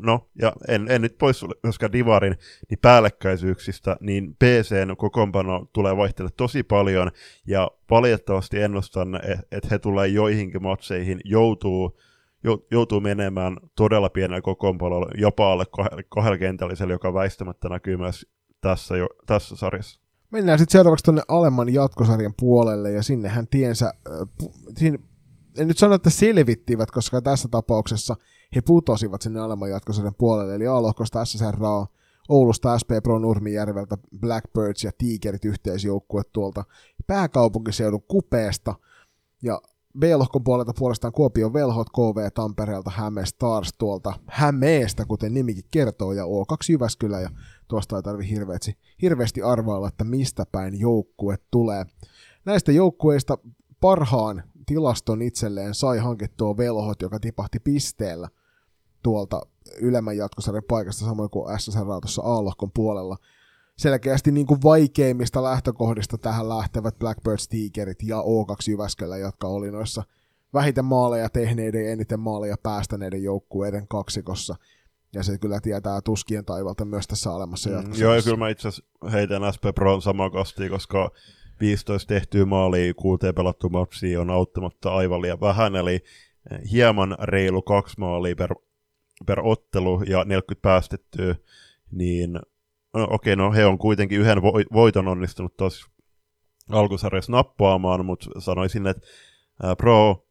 no, 0.00 0.28
ja 0.42 0.52
en, 0.68 0.86
en 0.90 1.02
nyt 1.02 1.18
pois 1.18 1.44
myöskään 1.62 1.92
Divarin 1.92 2.36
niin 2.70 2.78
päällekkäisyyksistä, 2.82 3.96
niin 4.00 4.34
PCn 4.34 4.96
kokoonpano 4.96 5.66
tulee 5.72 5.96
vaihtella 5.96 6.30
tosi 6.36 6.62
paljon, 6.62 7.10
ja 7.46 7.70
valitettavasti 7.90 8.60
ennustan, 8.60 9.20
että 9.52 9.68
he 9.70 9.78
tulee 9.78 10.08
joihinkin 10.08 10.62
matseihin, 10.62 11.20
joutuu, 11.24 11.98
joutuu 12.70 13.00
menemään 13.00 13.56
todella 13.76 14.08
pienellä 14.08 14.42
kokoonpanolla, 14.42 15.06
jopa 15.18 15.52
alle 15.52 15.64
kahdella 16.08 16.38
kentällisellä, 16.38 16.94
joka 16.94 17.14
väistämättä 17.14 17.68
näkyy 17.68 17.96
myös 17.96 18.26
tässä, 18.60 18.96
jo, 18.96 19.06
tässä 19.26 19.56
sarjassa. 19.56 20.00
Mennään 20.30 20.58
sitten 20.58 20.72
seuraavaksi 20.72 21.04
tuonne 21.04 21.22
alemman 21.28 21.74
jatkosarjan 21.74 22.34
puolelle, 22.38 22.92
ja 22.92 23.02
sinnehän 23.02 23.46
tiensä, 23.48 23.86
äh, 23.86 24.48
siinä, 24.76 24.98
en 25.58 25.68
nyt 25.68 25.78
sano, 25.78 25.94
että 25.94 26.10
selvittivät, 26.10 26.90
koska 26.90 27.22
tässä 27.22 27.48
tapauksessa 27.48 28.16
he 28.54 28.60
putosivat 28.60 29.22
sinne 29.22 29.40
alemman 29.40 29.70
jatkosarjan 29.70 30.14
puolelle, 30.18 30.54
eli 30.54 30.66
A-lohkosta 30.66 31.24
SSR, 31.24 31.56
Oulusta 32.28 32.78
SP 32.80 32.90
Pro 33.02 33.18
Nurmijärveltä, 33.18 33.98
Blackbirds 34.20 34.84
ja 34.84 34.90
Tigerit 34.98 35.44
yhteisjoukkue 35.44 36.22
tuolta 36.32 36.64
pääkaupunkiseudun 37.06 38.02
kupeesta, 38.02 38.74
ja 39.42 39.60
B-lohkon 39.98 40.44
puolelta 40.44 40.72
puolestaan 40.78 41.12
Kuopion 41.12 41.52
Velhot, 41.52 41.90
KV 41.90 42.30
Tampereelta, 42.34 42.90
Häme 42.90 43.26
Stars 43.26 43.72
tuolta 43.78 44.12
Hämeestä, 44.26 45.04
kuten 45.04 45.34
nimikin 45.34 45.64
kertoo, 45.70 46.12
ja 46.12 46.24
O2 46.24 46.56
Jyväskylä, 46.68 47.20
ja 47.20 47.30
tuosta 47.68 47.96
ei 47.96 48.02
tarvi 48.02 48.28
hirveästi, 48.30 48.78
hirveästi 49.02 49.42
arvailla, 49.42 49.88
että 49.88 50.04
mistä 50.04 50.46
päin 50.52 50.80
joukkue 50.80 51.36
tulee. 51.50 51.86
Näistä 52.44 52.72
joukkueista 52.72 53.38
parhaan 53.80 54.42
tilaston 54.66 55.22
itselleen 55.22 55.74
sai 55.74 55.98
hankittua 55.98 56.56
Velhot, 56.56 57.02
joka 57.02 57.20
tipahti 57.20 57.60
pisteellä 57.60 58.28
tuolta 59.02 59.40
ylemmän 59.80 60.16
jatkosarjan 60.16 60.64
paikasta, 60.68 61.04
samoin 61.04 61.30
kuin 61.30 61.60
SSR 61.60 61.84
tuossa 61.84 62.22
A-lohkon 62.22 62.70
puolella. 62.74 63.16
Selkeästi 63.78 64.32
niin 64.32 64.46
kuin 64.46 64.62
vaikeimmista 64.62 65.42
lähtökohdista 65.42 66.18
tähän 66.18 66.48
lähtevät 66.48 66.98
Blackbirds, 66.98 67.48
Tigerit 67.48 68.02
ja 68.02 68.16
O2 68.20 68.70
Jyväskylä, 68.70 69.16
jotka 69.16 69.46
oli 69.48 69.70
noissa 69.70 70.02
vähiten 70.54 70.84
maaleja 70.84 71.28
tehneiden 71.28 71.84
ja 71.84 71.92
eniten 71.92 72.20
maaleja 72.20 72.56
päästäneiden 72.62 73.22
joukkueiden 73.22 73.88
kaksikossa. 73.88 74.56
Ja 75.14 75.22
se 75.22 75.38
kyllä 75.38 75.60
tietää 75.60 76.00
tuskien 76.00 76.44
taivalta 76.44 76.84
myös 76.84 77.06
tässä 77.06 77.32
alemmassa 77.32 77.70
mm, 77.70 77.92
Joo, 77.94 78.14
ja 78.14 78.22
kyllä 78.22 78.36
mä 78.36 78.48
itse 78.48 78.68
asiassa 78.68 79.10
heitän 79.12 79.52
SP 79.54 79.64
Pro 79.74 80.00
samaa 80.00 80.30
kastia, 80.30 80.70
koska 80.70 81.10
15 81.60 82.08
tehtyä 82.08 82.44
maalia, 82.44 82.94
kuuteen 82.94 83.34
pelattu 83.34 83.68
matsia 83.68 84.20
on 84.20 84.30
auttamatta 84.30 84.94
aivan 84.94 85.22
liian 85.22 85.40
vähän, 85.40 85.76
eli 85.76 86.00
hieman 86.72 87.16
reilu 87.22 87.62
kaksi 87.62 87.94
maalia 87.98 88.36
per, 88.36 88.54
per 89.26 89.40
ottelu 89.40 90.02
ja 90.02 90.24
40 90.24 90.62
päästettyä, 90.62 91.34
niin 91.90 92.32
no, 92.94 93.04
okei, 93.10 93.32
okay, 93.32 93.36
no 93.36 93.52
he 93.52 93.66
on 93.66 93.78
kuitenkin 93.78 94.20
yhden 94.20 94.38
vo- 94.38 94.72
voiton 94.72 95.08
onnistunut 95.08 95.56
tuossa 95.56 95.86
alkusarjassa 96.70 97.32
nappaamaan, 97.32 98.06
mutta 98.06 98.40
sanoisin, 98.40 98.86
että 98.86 99.06
Pro 99.78 100.24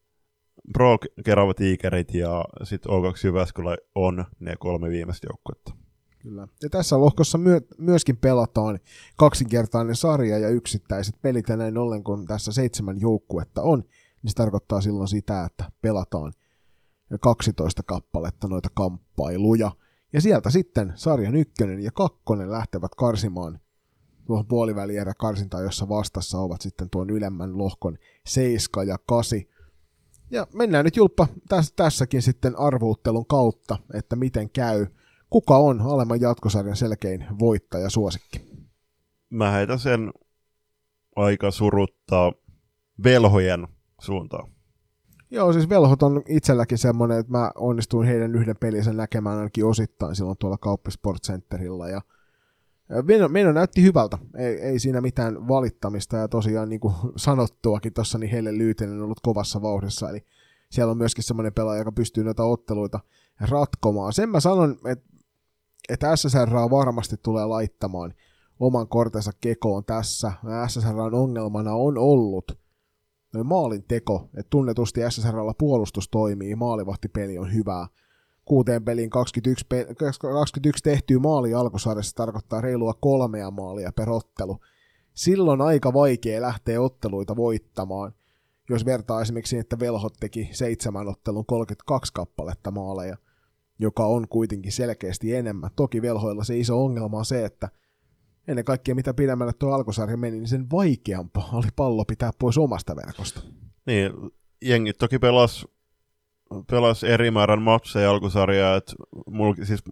Pro 0.74 0.98
Kerava 1.26 1.54
Tigerit 1.54 2.14
ja 2.14 2.46
sitten 2.64 2.92
O2 2.92 3.28
Jyväskylä 3.28 3.78
on 3.96 4.26
ne 4.40 4.56
kolme 4.60 4.90
viimeistä 4.90 5.28
joukkuetta. 5.30 5.83
Kyllä. 6.24 6.48
Ja 6.64 6.70
tässä 6.70 7.00
lohkossa 7.00 7.38
myö- 7.38 7.68
myöskin 7.78 8.18
pelataan 8.18 8.80
kaksinkertainen 9.18 9.96
sarja 9.96 10.38
ja 10.38 10.50
yksittäiset 10.50 11.16
pelit, 11.22 11.50
ja 11.50 11.58
näin 11.58 11.78
ollen 11.78 12.04
kun 12.04 12.26
tässä 12.26 12.52
seitsemän 12.52 13.00
joukkuetta 13.00 13.62
on, 13.62 13.80
niin 14.24 14.30
se 14.32 14.36
tarkoittaa 14.36 14.82
silloin 14.82 15.08
sitä, 15.08 15.46
että 15.46 15.72
pelataan 15.82 16.34
12 17.22 17.84
kappaletta 17.84 18.48
noita 18.48 18.70
kamppailuja. 18.74 19.72
Ja 20.14 20.22
sieltä 20.22 20.50
sitten 20.50 20.94
sarjan 20.96 21.36
ykkönen 21.36 21.80
ja 21.84 21.92
kakkonen 21.92 22.52
lähtevät 22.52 22.96
karsimaan 22.96 23.60
tuohon 24.26 24.48
puolivälierä 24.48 25.14
karsintaa, 25.14 25.62
jossa 25.62 25.90
vastassa 25.90 26.40
ovat 26.40 26.62
sitten 26.62 26.90
tuon 26.90 27.10
ylemmän 27.10 27.58
lohkon 27.58 27.98
7 28.26 28.88
ja 28.88 28.98
8. 29.08 29.40
Ja 30.32 30.48
mennään 30.54 30.86
nyt 30.86 30.96
Julppa 30.96 31.28
täs, 31.50 31.74
tässäkin 31.76 32.22
sitten 32.22 32.60
arvuuttelun 32.60 33.26
kautta, 33.26 33.78
että 33.94 34.16
miten 34.16 34.50
käy. 34.50 34.88
Kuka 35.34 35.58
on 35.58 35.82
alemman 35.82 36.22
jatkosarjan 36.22 36.76
selkein 36.76 37.26
voittaja 37.40 37.90
suosikki? 37.90 38.42
Mä 39.30 39.52
heitän 39.52 39.80
sen 39.80 40.14
aika 41.16 41.52
suruttaa 41.52 42.34
velhojen 43.04 43.68
suuntaan. 44.02 44.52
Joo, 45.32 45.54
siis 45.54 45.70
velhot 45.70 46.04
on 46.04 46.22
itselläkin 46.30 46.78
semmoinen, 46.78 47.20
että 47.20 47.32
mä 47.32 47.52
onnistuin 47.56 48.08
heidän 48.08 48.36
yhden 48.36 48.56
pelinsä 48.60 48.94
näkemään 48.94 49.38
ainakin 49.38 49.66
osittain 49.66 50.16
silloin 50.16 50.38
tuolla 50.38 50.58
Kauppisport 50.58 51.24
Centerilla 51.24 51.90
ja 51.90 52.02
Meno, 53.08 53.28
meno 53.28 53.52
näytti 53.52 53.84
hyvältä, 53.84 54.18
ei, 54.38 54.62
ei 54.62 54.80
siinä 54.80 55.02
mitään 55.02 55.48
valittamista 55.48 56.18
ja 56.18 56.28
tosiaan 56.28 56.70
niin 56.70 56.80
kuin 56.80 56.94
sanottuakin 57.16 57.94
tuossa, 57.94 58.18
niin 58.18 58.32
heille 58.32 58.58
Lyytinen 58.58 58.96
on 58.96 59.04
ollut 59.04 59.20
kovassa 59.20 59.62
vauhdissa, 59.62 60.10
eli 60.10 60.26
siellä 60.70 60.92
on 60.92 60.98
myöskin 60.98 61.24
semmoinen 61.24 61.54
pelaaja, 61.54 61.82
joka 61.82 61.92
pystyy 61.92 62.24
noita 62.24 62.44
otteluita 62.44 63.00
ratkomaan. 63.50 64.14
Sen 64.14 64.30
mä 64.30 64.40
sanon, 64.40 64.78
että, 64.86 65.13
että 65.90 66.16
SSR 66.16 66.50
varmasti 66.72 67.16
tulee 67.18 67.46
laittamaan 67.46 68.14
oman 68.60 68.88
kortensa 68.88 69.32
kekoon 69.42 69.86
tässä. 69.86 70.34
SSRn 70.68 71.14
ongelmana 71.14 71.74
on 71.74 71.98
ollut 71.98 72.60
maalin 73.44 73.84
teko, 73.88 74.30
että 74.38 74.50
tunnetusti 74.50 75.02
SSRllä 75.10 75.54
puolustus 75.58 76.10
toimii, 76.10 76.56
maalivahtipeli 76.56 77.38
on 77.38 77.54
hyvää, 77.54 77.88
kuuteen 78.46 78.86
peliin 78.86 79.10
21, 79.10 79.66
pe- 79.70 79.88
21 79.96 80.84
tehtyä 80.84 81.20
maali 81.20 81.54
alkusarjassa 81.54 82.16
tarkoittaa 82.16 82.62
reilua 82.62 82.94
kolmea 82.94 83.52
maalia 83.52 83.92
per 83.92 84.10
ottelu. 84.10 84.60
Silloin 85.14 85.62
aika 85.62 85.94
vaikea 85.94 86.42
lähteä 86.42 86.82
otteluita 86.82 87.36
voittamaan, 87.36 88.14
jos 88.70 88.86
vertaa 88.86 89.22
esimerkiksi 89.22 89.58
että 89.58 89.80
Velhot 89.80 90.14
teki 90.20 90.50
seitsemän 90.52 91.08
ottelun 91.08 91.46
32 91.46 92.14
kappaletta 92.14 92.72
maaleja, 92.72 93.18
joka 93.84 94.06
on 94.06 94.28
kuitenkin 94.28 94.72
selkeästi 94.72 95.36
enemmän. 95.36 95.70
Toki 95.76 96.02
Velhoilla 96.02 96.44
se 96.44 96.58
iso 96.58 96.84
ongelma 96.84 97.18
on 97.18 97.26
se, 97.26 97.46
että 97.46 97.70
ennen 98.48 98.66
kaikkea 98.66 98.96
mitä 98.96 99.14
pidemmälle 99.14 99.54
tuo 99.60 99.74
alkusarja 99.74 100.18
meni, 100.18 100.38
niin 100.38 100.48
sen 100.48 100.70
vaikeampaa 100.72 101.50
oli 101.54 101.68
pallo 101.76 102.06
pitää 102.06 102.32
pois 102.40 102.58
omasta 102.58 102.96
verkosta. 102.96 103.42
Niin, 103.86 104.12
jengi 104.62 104.94
toki 104.94 105.20
pelasi 105.20 105.66
pelasi 106.72 107.08
eri 107.08 107.32
määrän 107.32 107.62
matseja 107.62 108.12
alkusarjaa, 108.12 108.76
että 108.76 108.94
mulla, 109.28 109.56
siis, 109.66 109.84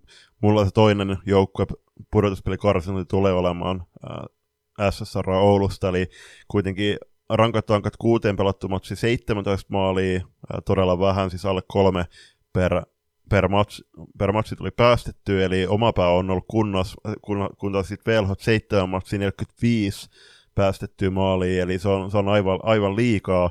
mulla 0.42 0.66
se 0.66 0.72
toinen 0.72 1.18
joukkue 1.26 1.66
pudotuspeli 2.12 2.58
karsinti 2.58 3.06
tulee 3.06 3.34
olemaan 3.34 3.84
äh, 4.10 4.92
SSR 4.92 5.30
Oulusta, 5.30 5.90
eli 5.90 6.08
kuitenkin 6.48 6.98
rankat 7.30 7.66
tankat 7.66 7.98
kuuteen 7.98 8.36
pelattu 8.36 8.68
matsi 8.68 8.96
17 8.96 9.74
maalia, 9.74 10.16
äh, 10.16 10.24
todella 10.66 11.00
vähän, 11.00 11.30
siis 11.30 11.46
alle 11.46 11.62
kolme 11.68 12.06
per, 12.54 12.84
per, 13.32 13.48
match, 13.48 13.82
per 14.18 14.32
matsi 14.32 14.56
tuli 14.56 14.72
päästetty, 14.72 15.44
eli 15.44 15.68
oma 15.68 15.94
pää 15.94 16.08
on 16.08 16.30
ollut 16.30 16.46
kunnossa, 16.48 17.02
kun, 17.22 17.50
kun 17.58 17.74
taas 17.74 17.88
sitten 17.88 18.14
Velhot 18.14 18.40
7 18.40 18.90
matsi 18.90 19.18
45 19.18 20.10
päästettyä 20.56 21.10
maaliin, 21.10 21.62
eli 21.62 21.80
se 21.80 21.90
on, 21.90 22.12
se 22.12 22.18
on 22.18 22.28
aivan, 22.28 22.60
aivan 22.64 22.96
liikaa 22.96 23.50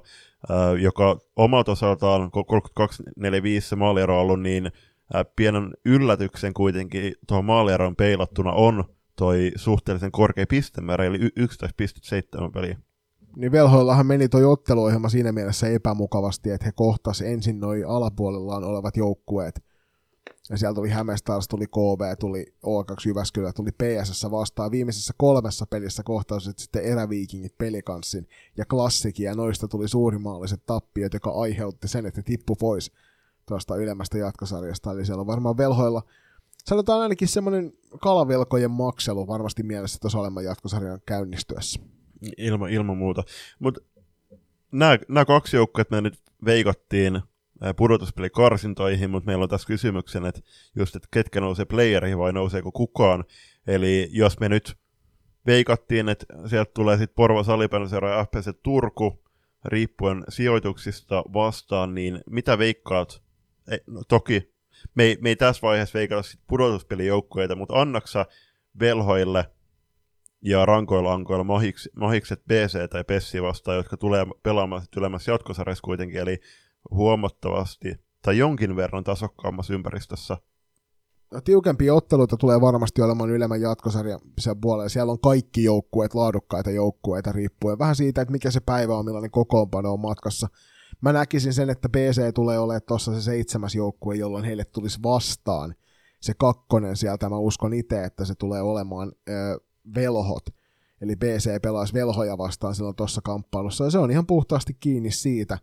joka 0.81 1.19
omalta 1.37 1.73
osaltaan 1.73 2.31
32-45 3.73 3.77
maaliero 3.77 4.15
on 4.15 4.23
ollut, 4.23 4.41
niin 4.41 4.73
pienen 5.37 5.71
yllätyksen 5.85 6.55
kuitenkin 6.55 7.15
tuohon 7.29 7.45
maalieroon 7.45 7.97
peilattuna 7.97 8.53
on 8.53 8.85
toi 9.17 9.53
suhteellisen 9.57 10.13
korkea 10.13 10.47
pistemäärä, 10.49 11.05
eli 11.05 11.19
11,7 11.19 12.51
peliä. 12.55 12.79
Niin 13.37 13.53
velhoillahan 13.53 14.07
meni 14.07 14.29
toi 14.29 14.45
otteluohjelma 14.45 15.09
siinä 15.09 15.33
mielessä 15.33 15.69
epämukavasti, 15.69 16.51
että 16.51 16.67
he 16.67 16.73
kohtasivat 16.75 17.33
ensin 17.33 17.61
noin 17.61 17.87
alapuolellaan 17.87 18.65
olevat 18.65 18.97
joukkueet, 18.97 19.63
ja 20.51 20.59
sieltä 20.59 20.75
tuli 20.75 20.89
Hämestars, 20.89 21.49
tuli 21.49 21.67
KV, 21.67 22.17
tuli 22.19 22.47
O2 22.67 22.95
Jyväskylä, 23.07 23.53
tuli 23.53 23.71
PSS 23.73 24.27
vastaan. 24.31 24.71
Viimeisessä 24.71 25.15
kolmessa 25.17 25.67
pelissä 25.67 26.03
kohtasivat 26.03 26.59
sitten 26.59 26.85
eräviikingit 26.85 27.59
pelikanssin 27.59 28.29
ja 28.57 28.65
klassikin, 28.65 29.25
ja 29.25 29.35
noista 29.35 29.69
tuli 29.69 29.89
suurimaalliset 29.89 30.67
tappiot, 30.67 31.15
joka 31.15 31.31
aiheutti 31.31 31.89
sen, 31.89 32.07
että 32.07 32.23
tippu 32.23 32.57
pois 32.57 32.93
tuosta 33.47 33.77
ylemmästä 33.77 34.19
jatkosarjasta. 34.19 34.93
Eli 34.93 35.07
siellä 35.07 35.21
on 35.21 35.27
varmaan 35.27 35.57
velhoilla, 35.57 36.03
sanotaan 36.65 37.03
ainakin 37.03 37.29
semmoinen 37.29 37.73
kalavelkojen 38.01 38.71
makselu 38.71 39.27
varmasti 39.27 39.63
mielessä 39.63 39.99
tuossa 40.01 40.19
olemman 40.19 40.45
jatkosarjan 40.45 41.01
käynnistyessä. 41.07 41.81
Ilma, 42.37 42.69
ilman 42.69 42.97
muuta. 42.97 43.23
Mutta 43.59 43.81
nämä 45.09 45.25
kaksi 45.25 45.57
joukkoa, 45.57 45.85
me 45.91 46.01
nyt 46.01 46.19
veikattiin 46.45 47.21
pudotuspelikarsintoihin, 47.77 49.11
mutta 49.11 49.27
meillä 49.27 49.43
on 49.43 49.49
tässä 49.49 49.67
kysymyksen, 49.67 50.27
että 50.27 50.41
just, 50.77 50.97
että 50.97 51.09
ketkä 51.11 51.41
nousee 51.41 51.65
playereihin 51.65 52.19
vai 52.19 52.33
nouseeko 52.33 52.73
kukaan. 52.73 53.25
Eli 53.67 54.09
jos 54.13 54.41
me 54.41 54.49
nyt 54.49 54.77
veikattiin, 55.47 56.09
että 56.09 56.27
sieltä 56.47 56.71
tulee 56.75 56.99
sitten 56.99 57.15
Porvo 57.15 57.41
ja 58.11 58.25
FPC 58.25 58.51
Turku, 58.63 59.25
riippuen 59.65 60.25
sijoituksista 60.29 61.25
vastaan, 61.33 61.95
niin 61.95 62.21
mitä 62.31 62.59
veikkaat? 62.59 63.23
Ei, 63.71 63.81
no, 63.87 64.03
toki 64.09 64.53
me 64.95 65.05
ei, 65.05 65.19
me 65.21 65.29
ei 65.29 65.37
tässä 65.37 65.63
vaiheessa 65.63 65.99
veikata 65.99 66.23
sit 66.23 66.41
pudotuspelijoukkueita, 66.47 67.57
mutta 67.57 67.81
annaksa 67.81 68.27
velhoille 68.81 69.51
ja 70.43 70.67
rankoilla 70.67 71.13
ankoilla 71.13 71.45
mahikset 71.97 72.45
BC 72.49 72.91
tai 72.91 73.05
Pessi 73.05 73.43
vastaan, 73.43 73.77
jotka 73.77 73.97
tulee 73.97 74.27
pelaamaan 74.43 74.83
sitten 74.83 75.01
ylemmässä 75.01 75.33
jatkosarjassa 75.33 75.83
kuitenkin, 75.83 76.21
eli 76.21 76.41
huomattavasti 76.91 77.95
tai 78.23 78.39
jonkin 78.39 78.77
verran 78.77 79.05
tasokkaammassa 79.05 79.75
ympäristössä. 79.75 80.37
No, 81.35 81.41
tiukempia 81.41 81.95
otteluita 81.95 82.37
tulee 82.37 82.61
varmasti 82.61 83.03
olemaan 83.03 83.31
ylemmän 83.31 83.61
jatkosarjan 83.61 84.21
puolella. 84.61 84.89
Siellä 84.89 85.13
on 85.13 85.21
kaikki 85.21 85.65
joukkueet, 85.65 86.15
laadukkaita 86.15 86.71
joukkueita 86.71 87.33
riippuen 87.33 87.79
vähän 87.79 87.97
siitä, 87.97 88.23
että 88.23 88.33
mikä 88.33 88.51
se 88.51 88.61
päivä 88.61 88.97
on, 88.97 89.05
millainen 89.05 89.31
kokoonpano 89.31 89.93
on 89.93 90.01
matkassa. 90.01 90.49
Mä 91.01 91.13
näkisin 91.13 91.53
sen, 91.53 91.71
että 91.71 91.89
BC 91.89 92.35
tulee 92.35 92.59
olemaan 92.59 92.83
tuossa 92.89 93.15
se 93.15 93.23
seitsemäs 93.23 93.75
joukkue, 93.75 94.17
jolloin 94.17 94.45
heille 94.45 94.65
tulisi 94.65 94.99
vastaan 95.03 95.75
se 96.21 96.35
kakkonen 96.35 96.97
sieltä. 96.97 97.29
Mä 97.29 97.39
uskon 97.39 97.75
itse, 97.75 98.05
että 98.05 98.25
se 98.25 98.35
tulee 98.35 98.63
olemaan 98.63 99.13
ö, 99.29 99.33
velhot. 99.95 100.45
Eli 101.01 101.17
BC 101.17 101.63
pelaisi 101.63 101.95
velhoja 101.95 102.39
vastaan 102.39 102.75
silloin 102.75 102.97
tuossa 102.97 103.21
kamppailussa. 103.25 103.85
Ja 103.85 103.91
se 103.91 103.99
on 103.99 104.11
ihan 104.11 104.27
puhtaasti 104.27 104.77
kiinni 104.81 105.11
siitä, 105.11 105.59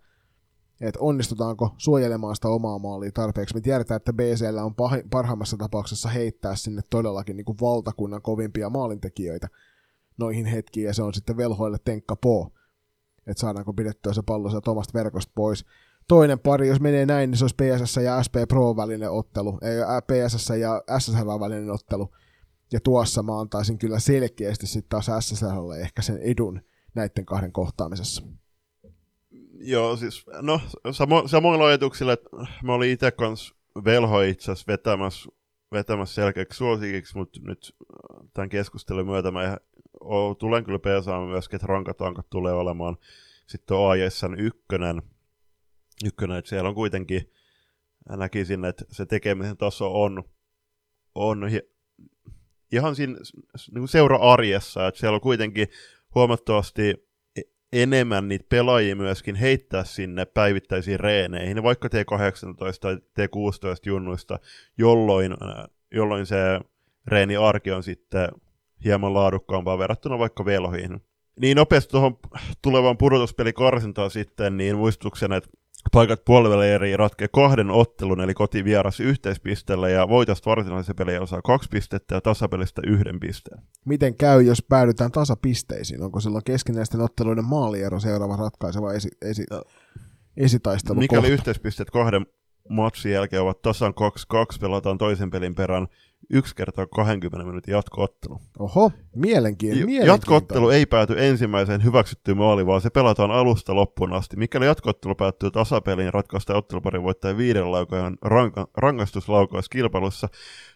että 0.81 0.99
onnistutaanko 0.99 1.75
suojelemaan 1.77 2.35
sitä 2.35 2.47
omaa 2.47 2.79
maalia 2.79 3.11
tarpeeksi. 3.11 3.55
Me 3.55 3.61
tiedetään, 3.61 3.95
että 3.95 4.13
BCllä 4.13 4.63
on 4.63 4.75
parhaimmassa 5.09 5.57
tapauksessa 5.57 6.09
heittää 6.09 6.55
sinne 6.55 6.81
todellakin 6.89 7.37
niin 7.37 7.45
kuin 7.45 7.57
valtakunnan 7.61 8.21
kovimpia 8.21 8.69
maalintekijöitä 8.69 9.47
noihin 10.17 10.45
hetkiin, 10.45 10.85
ja 10.85 10.93
se 10.93 11.03
on 11.03 11.13
sitten 11.13 11.37
velhoille 11.37 11.77
tenkka 11.85 12.15
po, 12.15 12.53
että 13.27 13.41
saadaanko 13.41 13.73
pidettyä 13.73 14.13
se 14.13 14.21
pallo 14.21 14.49
sieltä 14.49 14.71
omasta 14.71 14.93
verkosta 14.93 15.31
pois. 15.35 15.65
Toinen 16.07 16.39
pari, 16.39 16.67
jos 16.67 16.79
menee 16.79 17.05
näin, 17.05 17.31
niin 17.31 17.37
se 17.37 17.43
olisi 17.43 17.55
PSS 17.55 17.97
ja 17.97 18.23
SP 18.25 18.35
Pro 18.47 18.75
välinen 18.75 19.11
ottelu, 19.11 19.59
ei 19.61 19.77
PSS 20.07 20.49
ja 20.49 20.83
SSL 20.99 21.39
välinen 21.39 21.71
ottelu, 21.71 22.09
ja 22.71 22.79
tuossa 22.79 23.23
mä 23.23 23.39
antaisin 23.39 23.77
kyllä 23.77 23.99
selkeästi 23.99 24.67
sitten 24.67 24.89
taas 24.89 25.25
SSLlle 25.25 25.79
ehkä 25.79 26.01
sen 26.01 26.17
edun 26.17 26.61
näiden 26.95 27.25
kahden 27.25 27.51
kohtaamisessa. 27.51 28.23
Joo, 29.59 29.97
siis 29.97 30.25
no 30.41 30.61
samo, 30.91 31.27
samoilla 31.27 31.65
ajatuksilla, 31.65 32.13
että 32.13 32.29
mä 32.63 32.73
olin 32.73 32.91
itse 32.91 33.11
kanssa 33.11 33.55
velho 33.85 34.21
itse 34.21 34.51
asiassa 34.51 34.71
vetämässä, 34.71 35.29
vetämässä 35.71 36.15
selkeäksi 36.15 36.57
suosikiksi, 36.57 37.17
mutta 37.17 37.39
nyt 37.43 37.75
äh, 37.81 38.29
tämän 38.33 38.49
keskustelun 38.49 39.05
myötä 39.05 39.31
mä 39.31 39.43
ihan, 39.43 39.59
tulen 40.39 40.63
kyllä 40.63 40.79
peesaamaan 40.79 41.29
myöskin, 41.29 41.55
että 41.55 41.67
rankatankat 41.67 42.29
tulee 42.29 42.53
olemaan 42.53 42.97
sitten 43.47 43.77
AJSn 43.77 44.35
ykkönen, 44.39 45.01
ykkönen, 46.05 46.37
että 46.37 46.49
siellä 46.49 46.69
on 46.69 46.75
kuitenkin, 46.75 47.31
näkisin, 48.09 48.65
että 48.65 48.85
se 48.91 49.05
tekemisen 49.05 49.57
taso 49.57 50.01
on, 50.03 50.23
on 51.15 51.49
ihan 52.71 52.95
siinä 52.95 53.17
niin 53.71 53.87
seura-arjessa, 53.87 54.87
että 54.87 54.99
siellä 54.99 55.15
on 55.15 55.21
kuitenkin 55.21 55.67
huomattavasti 56.15 57.06
enemmän 57.73 58.27
niitä 58.27 58.45
pelaajia 58.49 58.95
myöskin 58.95 59.35
heittää 59.35 59.83
sinne 59.83 60.25
päivittäisiin 60.25 60.99
reeneihin, 60.99 61.63
vaikka 61.63 61.87
T18 61.87 62.79
tai 62.79 62.95
T16 62.95 63.79
junnuista, 63.85 64.39
jolloin, 64.77 65.31
äh, 65.31 65.65
jolloin 65.93 66.25
se 66.25 66.59
reeni-arki 67.07 67.71
on 67.71 67.83
sitten 67.83 68.29
hieman 68.83 69.13
laadukkaampaa 69.13 69.77
verrattuna 69.77 70.19
vaikka 70.19 70.45
velhoihin. 70.45 71.01
Niin 71.39 71.57
nopeasti 71.57 71.91
tuohon 71.91 72.17
tulevaan 72.61 72.97
pudotuspelikarsintaan 72.97 74.11
sitten, 74.11 74.57
niin 74.57 74.77
muistutuksena, 74.77 75.35
että 75.35 75.49
paikat 75.91 76.25
puolivälieriin 76.25 76.99
ratkee 76.99 77.27
kahden 77.27 77.69
ottelun, 77.69 78.21
eli 78.21 78.33
kotivieras 78.33 78.99
yhteispisteellä, 78.99 79.89
ja 79.89 80.09
voitosta 80.09 80.49
varsinaisen 80.49 80.95
pelin 80.95 81.27
saa 81.27 81.41
kaksi 81.41 81.69
pistettä 81.69 82.15
ja 82.15 82.21
tasapelistä 82.21 82.81
yhden 82.87 83.19
pisteen. 83.19 83.61
Miten 83.85 84.15
käy, 84.15 84.41
jos 84.41 84.63
päädytään 84.69 85.11
tasapisteisiin? 85.11 86.03
Onko 86.03 86.19
silloin 86.19 86.43
keskinäisten 86.43 87.01
otteluiden 87.01 87.45
maaliero 87.45 87.99
seuraava 87.99 88.35
ratkaiseva 88.35 88.93
esi, 88.93 89.09
esi, 89.21 89.45
esitaistelu? 90.37 90.99
Mikäli 90.99 91.29
yhteispisteet 91.29 91.89
kahden 91.89 92.25
matsin 92.69 93.11
jälkeen 93.11 93.41
ovat 93.41 93.61
tasan 93.61 93.93
2-2, 94.55 94.59
pelataan 94.61 94.97
toisen 94.97 95.31
pelin 95.31 95.55
perään 95.55 95.87
yksi 96.29 96.55
kertaa 96.55 96.87
20 96.87 97.45
minuutin 97.45 97.71
jatkoottelu. 97.71 98.39
Oho, 98.59 98.91
mielenkiin, 99.15 99.71
mielenkiintoinen. 99.71 100.07
Jatkoottelu 100.07 100.69
ei 100.69 100.85
pääty 100.85 101.15
ensimmäiseen 101.17 101.83
hyväksyttyyn 101.83 102.37
maaliin, 102.37 102.67
vaan 102.67 102.81
se 102.81 102.89
pelataan 102.89 103.31
alusta 103.31 103.75
loppuun 103.75 104.13
asti. 104.13 104.37
Mikäli 104.37 104.65
jatkoottelu 104.65 105.15
päättyy 105.15 105.51
tasapeliin, 105.51 106.13
ratkaista 106.13 106.55
otteluparin 106.55 107.03
voittaja 107.03 107.37
viiden 107.37 107.71
laukojan 107.71 108.17
ranka- 108.25 108.67
rangaistuslaukauskilpailussa. 108.77 110.27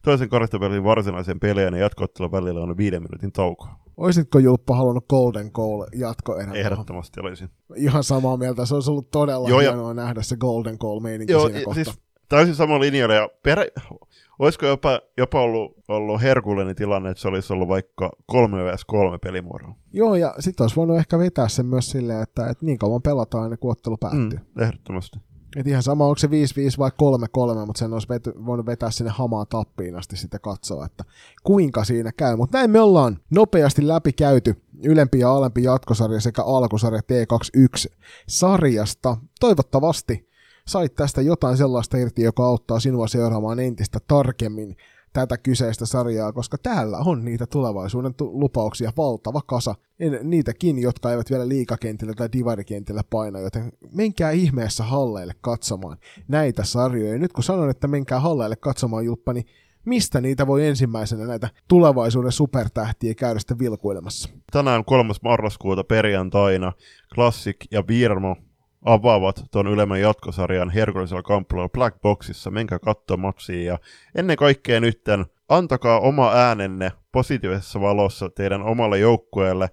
Toisen 0.04 0.30
karttapelin 0.30 0.84
varsinaisen 0.84 1.40
pelien 1.40 1.74
ja 1.74 1.80
jatkoottelun 1.80 2.32
välillä 2.32 2.62
on 2.62 2.78
viiden 2.78 3.02
minuutin 3.02 3.32
tauko. 3.32 3.68
Oisitko 3.98 4.40
Julppa 4.40 4.76
halunnut 4.76 5.06
Golden 5.10 5.52
Goal 5.54 5.86
jatkoerän? 5.96 6.56
Ehdottomasti 6.56 7.20
olisin. 7.20 7.50
Ihan 7.76 8.04
samaa 8.04 8.38
mieltä, 8.38 8.66
se 8.66 8.76
olisi 8.76 8.92
ollut 8.92 9.12
todella 9.12 9.50
Joo, 9.50 9.60
hienoa 9.60 9.90
ja... 9.90 9.94
nähdä 9.94 10.22
se 10.22 10.36
Golden 10.38 10.76
Goal 10.80 11.00
meininki 11.00 11.34
Joo, 11.34 11.50
siinä 11.50 11.74
siis 11.74 11.88
kohtaa. 11.88 12.04
täysin 12.30 12.56
sama 12.56 12.80
linjalle 12.80 13.16
ja 13.16 13.30
per 13.44 13.60
Olisiko 14.40 14.66
jopa, 14.66 15.00
jopa 15.18 15.42
ollut, 15.42 15.72
ollut 15.88 16.22
herkullinen 16.22 16.76
tilanne, 16.76 17.10
että 17.10 17.22
se 17.22 17.28
olisi 17.28 17.54
ollut 17.54 17.68
vaikka 17.68 18.12
3 18.26 18.58
vs 18.58 18.86
3 18.86 19.18
pelimuodolla? 19.18 19.76
Joo, 19.94 20.16
ja 20.16 20.36
sitten 20.40 20.64
olisi 20.64 20.76
voinut 20.76 20.98
ehkä 20.98 21.20
vetää 21.20 21.48
sen 21.48 21.66
myös 21.66 21.92
silleen, 21.92 22.22
että, 22.22 22.48
että 22.48 22.66
niin 22.66 22.78
kauan 22.78 23.02
pelataan 23.02 23.44
aina 23.44 23.58
kun 23.58 23.72
ottelu 23.72 23.98
päättyy. 23.98 24.40
Mm, 24.56 24.62
ehdottomasti. 24.62 25.20
Et 25.56 25.68
ihan 25.68 25.84
sama, 25.84 26.06
onko 26.06 26.18
se 26.18 26.28
5-5 26.28 26.32
vai 26.78 26.90
3-3, 26.90 26.94
mutta 27.66 27.80
sen 27.80 27.94
olisi 27.94 28.10
vety, 28.10 28.34
voinut 28.46 28.66
vetää 28.66 28.92
sinne 28.92 29.12
hamaan 29.12 29.48
tappiin 29.50 29.96
asti 29.96 30.18
sitten 30.18 30.42
katsoa, 30.42 30.86
että 30.86 31.04
kuinka 31.44 31.84
siinä 31.84 32.12
käy. 32.12 32.36
Mutta 32.36 32.58
näin 32.58 32.70
me 32.70 32.80
ollaan 32.80 33.20
nopeasti 33.30 33.88
läpi 33.88 34.14
käyty 34.14 34.62
ylempi 34.84 35.20
ja 35.20 35.32
alempi 35.32 35.64
jatkosarja 35.64 36.20
sekä 36.20 36.44
alkusarja 36.44 37.02
T21-sarjasta. 37.02 39.18
Toivottavasti 39.40 40.31
sait 40.72 40.96
tästä 40.96 41.22
jotain 41.22 41.58
sellaista 41.58 41.98
irti, 41.98 42.22
joka 42.22 42.46
auttaa 42.46 42.80
sinua 42.80 43.08
seuraamaan 43.08 43.60
entistä 43.60 44.00
tarkemmin 44.08 44.76
tätä 45.14 45.38
kyseistä 45.38 45.86
sarjaa, 45.86 46.32
koska 46.32 46.58
täällä 46.58 46.98
on 46.98 47.26
niitä 47.26 47.48
tulevaisuuden 47.48 48.14
lupauksia 48.20 48.92
valtava 48.98 49.42
kasa. 49.42 49.76
En, 50.00 50.20
niitäkin, 50.24 50.80
jotka 50.80 51.12
eivät 51.12 51.30
vielä 51.30 51.48
liikakentillä 51.48 52.14
tai 52.14 52.30
divarikentillä 52.34 53.02
paina, 53.10 53.40
joten 53.40 53.72
menkää 53.92 54.32
ihmeessä 54.32 54.84
halleille 54.84 55.34
katsomaan 55.42 55.98
näitä 56.28 56.64
sarjoja. 56.64 57.12
Ja 57.12 57.20
nyt 57.20 57.34
kun 57.34 57.44
sanon, 57.44 57.70
että 57.70 57.88
menkää 57.88 58.20
halleille 58.20 58.56
katsomaan 58.56 59.06
Julppa, 59.06 59.34
niin 59.34 59.46
mistä 59.86 60.22
niitä 60.22 60.48
voi 60.48 60.68
ensimmäisenä 60.68 61.26
näitä 61.26 61.50
tulevaisuuden 61.68 62.32
supertähtiä 62.32 63.16
käydä 63.16 63.40
sitten 63.40 63.60
vilkuilemassa? 63.60 64.30
Tänään 64.52 64.86
3. 64.86 65.14
marraskuuta 65.24 65.84
perjantaina 65.84 66.74
Classic 67.16 67.58
ja 67.72 67.88
Virmo 67.88 68.36
avaavat 68.86 69.44
tuon 69.52 69.68
ylemmän 69.68 70.02
jatkosarjan 70.02 70.70
herkullisella 70.70 71.22
kamppailulla 71.22 71.70
Black 71.70 72.02
Boxissa. 72.02 72.52
Menkää 72.52 72.80
katsoa 72.80 73.18
matsia 73.18 73.64
ja 73.74 73.80
ennen 74.16 74.38
kaikkea 74.38 74.80
nytten 74.80 75.26
antakaa 75.50 76.00
oma 76.00 76.32
äänenne 76.32 76.92
positiivisessa 77.12 77.82
valossa 77.82 78.30
teidän 78.30 78.64
omalle 78.64 79.00
joukkueelle. 79.00 79.70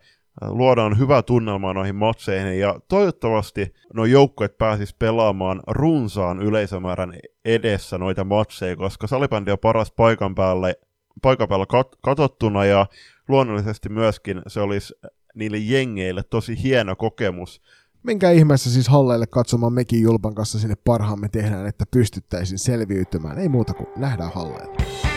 Luodaan 0.49 0.99
hyvää 0.99 1.23
tunnelmaa 1.23 1.75
noihin 1.75 1.97
matseihin 1.97 2.61
ja 2.61 2.81
toivottavasti 2.89 3.75
nuo 3.95 4.05
joukkueet 4.05 4.59
pääsis 4.59 4.95
pelaamaan 4.95 5.63
runsaan 5.67 6.43
yleisömäärän 6.43 7.15
edessä 7.45 7.99
noita 7.99 8.25
matseja, 8.25 8.77
koska 8.77 9.07
salibändi 9.07 9.51
on 9.51 9.59
paras 9.59 9.93
paikan 9.93 10.35
päälle 10.35 10.75
paikan 11.23 11.49
päällä 11.49 11.67
kat- 11.73 11.99
katottuna 12.03 12.65
ja 12.65 12.87
luonnollisesti 13.29 13.89
myöskin 13.89 14.43
se 14.47 14.61
olisi 14.61 14.95
niille 15.35 15.57
jengeille 15.57 16.23
tosi 16.23 16.63
hieno 16.63 16.97
kokemus 16.97 17.63
Menkää 18.03 18.31
ihmeessä 18.31 18.71
siis 18.71 18.89
halleille 18.89 19.27
katsomaan 19.27 19.73
mekin 19.73 20.03
Julpan 20.03 20.35
kanssa 20.35 20.59
sinne 20.59 20.77
parhaamme 20.85 21.29
tehdään, 21.29 21.67
että 21.67 21.85
pystyttäisiin 21.91 22.59
selviytymään. 22.59 23.39
Ei 23.39 23.49
muuta 23.49 23.75
kuin 23.75 23.89
nähdään 23.97 24.33
halleilla. 24.35 25.08